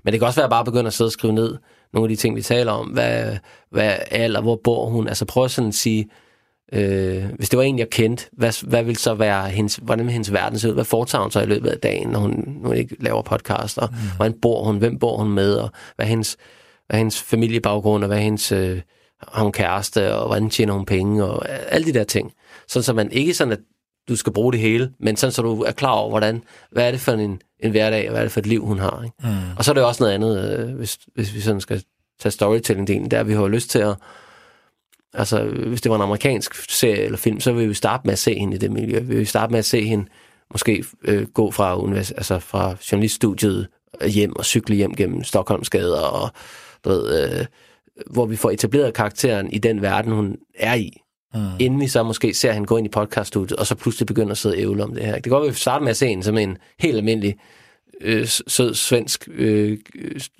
[0.05, 1.57] Men det kan også være bare at begynde at sidde og skrive ned
[1.93, 2.87] nogle af de ting, vi taler om.
[2.87, 3.37] Hvad,
[3.71, 5.09] hvad alder, hvor bor hun?
[5.09, 6.09] Altså prøv sådan at sige,
[6.73, 10.13] øh, hvis det var en, jeg kendte, hvad, hvad vil så være hendes, hvordan vil
[10.13, 10.75] hendes verden se ud?
[10.75, 13.87] Hvad foretager hun så i løbet af dagen, når hun, når hun ikke laver podcaster?
[13.87, 13.97] Mm.
[14.17, 14.79] Hvordan bor hun?
[14.79, 15.55] Hvem bor hun med?
[15.55, 16.37] Og hvad er hendes,
[16.87, 18.05] hvad er hendes familiebaggrund?
[18.05, 18.81] Og hvad er hendes, øh,
[19.29, 20.15] har hun kæreste?
[20.15, 21.25] Og hvordan tjener hun penge?
[21.25, 22.33] Og alle de der ting.
[22.69, 23.61] Sådan så man ikke sådan, at
[24.11, 26.91] du skal bruge det hele, men sådan så du er klar over, hvordan, hvad er
[26.91, 29.03] det for en, en hverdag, og hvad er det for et liv, hun har.
[29.05, 29.17] Ikke?
[29.23, 29.57] Mm.
[29.59, 31.83] Og så er det også noget andet, øh, hvis, hvis vi sådan skal
[32.21, 33.97] tage storytelling-delen, der vi har lyst til at,
[35.15, 38.19] altså hvis det var en amerikansk serie eller film, så vil vi starte med at
[38.19, 39.01] se hende i det miljø.
[39.01, 40.07] Vi vil starte med at se hende
[40.51, 43.69] måske øh, gå fra, univers- altså fra journaliststudiet
[44.07, 46.31] hjem og cykle hjem gennem Stockholms gader, og
[46.85, 47.47] du ved, øh,
[48.07, 51.01] hvor vi får etableret karakteren i den verden, hun er i.
[51.35, 51.41] Mm.
[51.59, 54.39] Inden vi så måske ser hende gå ind i podcaststudiet, og så pludselig begynder at
[54.39, 55.15] sidde og ævle om det her.
[55.15, 57.37] Det kan godt være, at vi starter med at se hende som en helt almindelig
[58.01, 59.79] øh, sød svensk øh,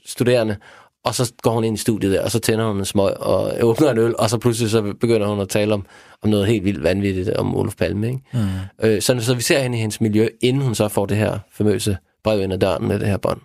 [0.07, 0.57] studerende,
[1.05, 3.53] og så går hun ind i studiet der, og så tænder hun en smøg og
[3.63, 5.87] åbner en øl, og så pludselig så begynder hun at tale om,
[6.23, 8.07] om noget helt vildt vanvittigt om Olof Palme.
[8.07, 8.21] Ikke?
[8.33, 8.41] Mm.
[8.83, 11.39] Øh, så, så vi ser hende i hendes miljø, inden hun så får det her
[11.53, 13.41] famøse brev ind ad døren med det her bånd.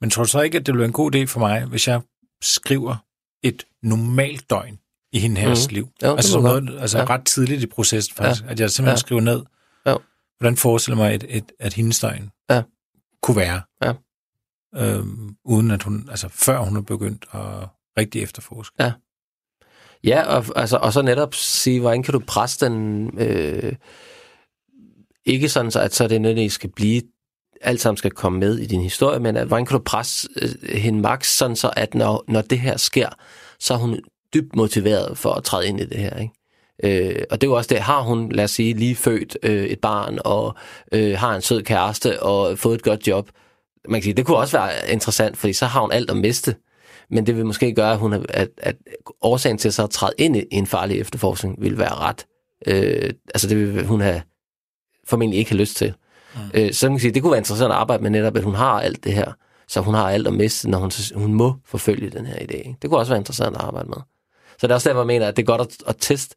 [0.00, 1.88] Men tror du så ikke, at det ville være en god idé for mig, hvis
[1.88, 2.00] jeg
[2.42, 2.96] skriver
[3.42, 4.78] et normalt døgn
[5.12, 5.56] i hende her Mhm.
[5.70, 5.74] mm.
[5.74, 5.88] liv?
[6.02, 7.04] Jo, altså, som noget, altså Ja.
[7.04, 7.10] ja.
[7.10, 8.46] ret tidligt i processen faktisk, Ja.
[8.46, 8.52] ja.
[8.52, 8.92] at jeg simpelthen Ja.
[8.92, 8.96] ja.
[8.96, 9.42] skriver ned,
[9.88, 9.98] Jo.
[10.38, 12.62] hvordan forestiller mig, et, et, at hendes døgn Ja.
[13.22, 13.60] kunne være.
[13.84, 13.92] Ja.
[14.76, 18.92] Øhm, uden at hun, altså før hun er begyndt at rigtig efterforske.
[20.04, 23.72] Ja, og, altså, og så netop sige, hvordan kan du presse den, øh,
[25.24, 27.02] ikke sådan, så, at så det nødvendigvis skal blive,
[27.60, 30.50] alt sammen skal komme med i din historie, men at, hvordan kan du presse øh,
[30.78, 33.08] hende max, sådan så at når, når det her sker,
[33.60, 34.00] så er hun
[34.36, 36.32] dybt motiveret for at træde ind i det her, ikke?
[36.84, 39.64] Øh, og det er jo også det, har hun, lad os sige, lige født øh,
[39.64, 40.54] et barn, og
[40.92, 43.30] øh, har en sød kæreste, og fået et godt job.
[43.88, 46.54] Man kan sige, det kunne også være interessant, fordi så har hun alt at miste.
[47.10, 48.76] Men det vil måske gøre, at, hun er, at, at
[49.22, 52.26] årsagen til så at træde ind i en farlig efterforskning vil være ret.
[52.66, 54.22] Øh, altså det vil hun have
[55.08, 55.94] formentlig ikke have lyst til.
[56.34, 56.40] Mm.
[56.54, 58.54] Øh, så man kan sige, det kunne være interessant at arbejde med netop, at hun
[58.54, 59.32] har alt det her.
[59.68, 62.56] Så hun har alt at miste, når hun, hun må forfølge den her idé.
[62.56, 62.76] Ikke?
[62.82, 63.96] Det kunne også være interessant at arbejde med.
[64.58, 66.34] Så det er også derfor, jeg mener, at det er godt at, at teste,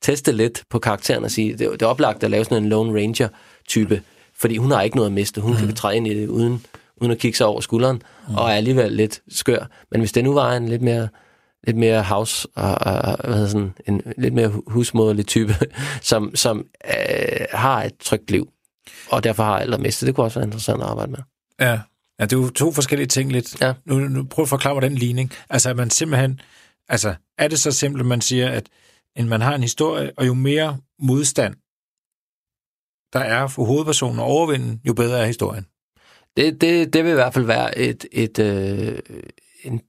[0.00, 2.68] teste lidt på karakteren og sige, det, er- det er oplagt at lave sådan en
[2.68, 4.02] Lone Ranger-type,
[4.40, 5.40] fordi hun har ikke noget at miste.
[5.40, 5.56] Hun mm.
[5.58, 6.64] kan træde ind i det uden,
[6.96, 8.34] uden at kigge sig over skulderen, mm.
[8.34, 9.66] og er alligevel lidt skør.
[9.90, 11.08] Men hvis det nu var en lidt mere
[11.66, 15.54] lidt mere house og, og og- hvad hedder sådan, en lidt mere hu- husmoderlig type,
[16.02, 18.48] som, som øh, har et trygt liv,
[19.10, 20.06] og derfor har alt at miste.
[20.06, 21.18] Det kunne også være interessant at arbejde med.
[21.60, 21.70] Ja.
[22.20, 23.60] ja, det er jo to forskellige ting lidt.
[23.60, 23.72] Ja.
[23.84, 25.32] Nu, nu prøv at forklare mig den ligning.
[25.50, 26.40] Altså, at man simpelthen...
[26.92, 28.68] Altså, er det så simpelt, at man siger, at
[29.16, 31.54] en, man har en historie, og jo mere modstand
[33.12, 35.66] der er for hovedpersonen at overvinde, jo bedre er historien.
[36.36, 38.98] Det, det, det vil i hvert fald være et, et, øh,
[39.64, 39.80] en,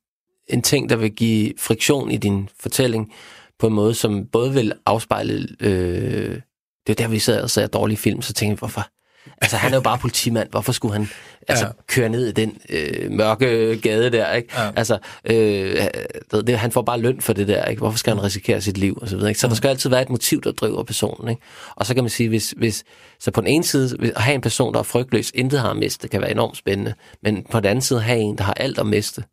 [0.49, 3.13] en ting, der vil give friktion i din fortælling
[3.59, 5.47] på en måde, som både vil afspejle...
[5.59, 6.41] Øh,
[6.87, 8.87] det er der, vi sad og sagde dårlige film, så tænkte jeg, hvorfor...
[9.41, 10.49] Altså, han er jo bare politimand.
[10.49, 11.09] Hvorfor skulle han
[11.47, 11.69] altså, Ja.
[11.77, 11.83] ja.
[11.87, 14.49] køre ned i den øh, mørke gade der, ikke?
[14.55, 14.63] Ja.
[14.63, 14.71] Ja.
[14.75, 15.87] Altså, øh,
[16.31, 17.79] det, han får bare løn for det der, ikke?
[17.79, 19.39] Hvorfor skal han risikere sit liv, og så videre, ikke?
[19.41, 21.41] Så der skal altid være et motiv, der driver personen, ikke?
[21.75, 22.83] Og så kan man sige, hvis, hvis
[23.19, 25.77] så på den ene side, at have en person, der er frygtløs, intet har at
[25.77, 26.93] miste, kan være enormt spændende,
[27.23, 29.23] men på den anden side, at have en, der har alt at miste,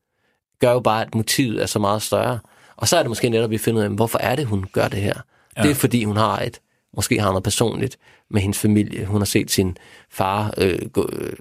[0.61, 2.39] gør jo bare, at motivet er så meget større.
[2.77, 4.65] Og så er det måske netop, at vi finder ud af, hvorfor er det, hun
[4.73, 5.15] gør det her?
[5.57, 5.63] Ja.
[5.63, 6.61] Det er, fordi hun har et,
[6.97, 7.99] måske har noget personligt
[8.31, 9.07] med hendes familie.
[9.07, 9.77] Hun har set sin
[10.11, 11.33] far, øh, gå, øh,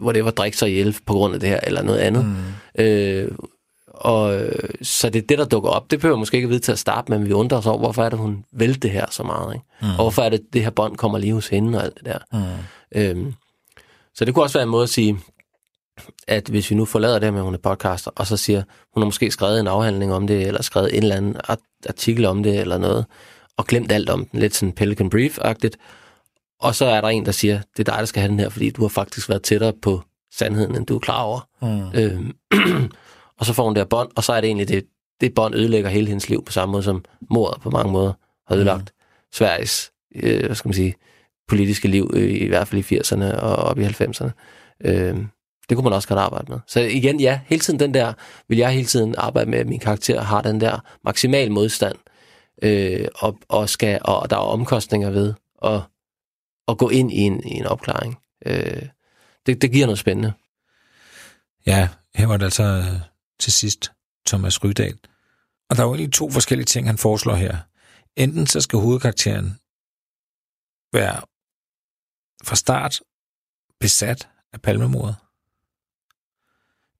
[0.00, 2.24] whatever, drikke sig ihjel på grund af det her, eller noget andet.
[2.24, 2.84] Mm.
[2.84, 3.32] Øh,
[3.88, 5.90] og øh, så det er det, der dukker op.
[5.90, 7.78] Det behøver måske ikke at vide til at starte med, men vi undrer os over,
[7.78, 9.66] hvorfor er det, hun vælte det her så meget, ikke?
[9.82, 9.88] Mm.
[9.88, 12.18] Og hvorfor er det, det her bånd kommer lige hos hende og alt det der.
[12.32, 13.00] Mm.
[13.00, 13.34] Øhm,
[14.14, 15.18] så det kunne også være en måde at sige,
[16.28, 18.62] at hvis vi nu forlader det her med, at hun er podcaster, og så siger,
[18.94, 22.24] hun har måske skrevet en afhandling om det, eller skrevet en eller anden art- artikel
[22.24, 23.06] om det, eller noget,
[23.58, 25.76] og glemt alt om den, lidt sådan Pelican Brief-agtigt,
[26.60, 28.48] og så er der en, der siger, det er dig, der skal have den her,
[28.48, 30.02] fordi du har faktisk været tættere på
[30.34, 31.48] sandheden, end du er klar over.
[31.62, 32.00] Mm.
[32.00, 32.36] Øhm,
[33.38, 34.86] og så får hun det her bånd, og så er det egentlig, det,
[35.20, 38.12] det bånd ødelægger hele hendes liv, på samme måde som mordet på mange måder
[38.48, 39.28] har ødelagt mm.
[39.32, 40.94] Sveriges, øh, hvad skal man sige,
[41.48, 44.30] politiske liv, øh, i hvert fald i 80'erne og op i 90'erne.
[44.84, 45.16] Øh,
[45.68, 46.58] det kunne man også godt arbejde med.
[46.66, 48.12] Så igen, ja, hele tiden den der,
[48.48, 51.96] vil jeg hele tiden arbejde med, at min karakter har den der maksimal modstand,
[52.62, 55.34] øh, og, og, skal, og der er omkostninger ved
[55.64, 55.80] at,
[56.68, 58.18] at gå ind i en, i en opklaring.
[58.46, 58.88] Øh,
[59.46, 60.32] det, det giver noget spændende.
[61.66, 63.00] Ja, her var det altså øh,
[63.38, 63.92] til sidst
[64.26, 64.98] Thomas Rydal.
[65.70, 67.58] Og der er jo egentlig to forskellige ting, han foreslår her.
[68.16, 69.58] Enten så skal hovedkarakteren
[70.92, 71.20] være
[72.44, 73.00] fra start
[73.80, 75.16] besat af palmemordet,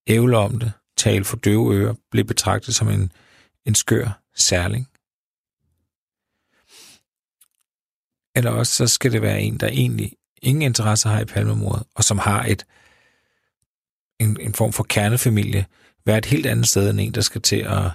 [0.07, 3.13] ævle om det, tale for døve ører, blive betragtet som en,
[3.65, 4.89] en skør særling.
[8.37, 10.12] Eller også så skal det være en, der egentlig
[10.43, 12.66] ingen interesse har i palmemordet, og som har et
[14.20, 15.66] en, en form for kernefamilie,
[16.07, 17.91] være et helt andet sted end en, der skal til at,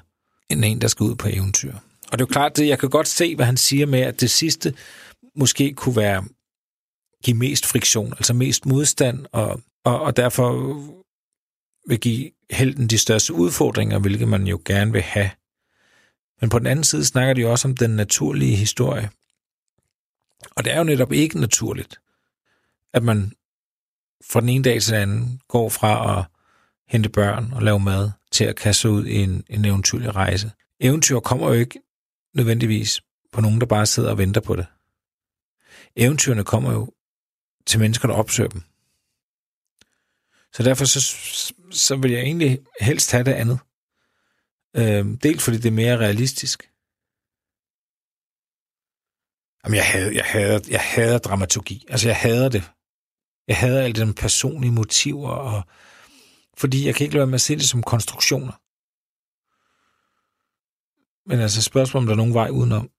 [0.50, 1.74] end en, der skal ud på eventyr.
[2.12, 4.22] Og det er jo klart, at jeg kan godt se, hvad han siger med, at
[4.22, 4.74] det sidste
[5.36, 6.24] måske kunne være
[7.24, 10.54] give mest friktion, altså mest modstand, og, og, og derfor
[11.88, 15.30] vil give helten de største udfordringer, hvilket man jo gerne vil have.
[16.42, 19.10] Men på den anden side snakker de også om den naturlige historie.
[20.56, 22.00] Og det er jo netop ikke naturligt,
[22.94, 23.34] at man
[24.32, 26.26] fra den ene dag til den anden går fra at
[26.88, 30.52] hente børn og lave mad til at kaste sig ud i en, en eventyrlig rejse.
[30.80, 31.80] Eventyr kommer jo ikke
[32.34, 34.66] nødvendigvis på nogen, der bare sidder og venter på det.
[35.96, 36.94] Eventyrene kommer jo
[37.66, 38.62] til mennesker, der opsøger dem.
[40.54, 41.16] Så derfor så,
[41.72, 43.60] så vil jeg egentlig helst have det andet.
[44.76, 46.71] Øh, dels fordi det er mere realistisk.
[49.66, 51.86] Jamen, jeg hader, jeg hader, jeg hader dramaturgi.
[51.90, 52.72] Altså, jeg hader det.
[53.48, 55.64] Jeg hader alle de personlige motiver, og
[56.58, 58.54] fordi jeg kan ikke lade være med at se det som konstruktioner.
[61.30, 62.90] Men altså spørgsmålet, om der er nogen vej udenom.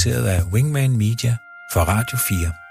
[0.00, 1.36] Produceret af Wingman Media
[1.72, 2.69] for Radio 4.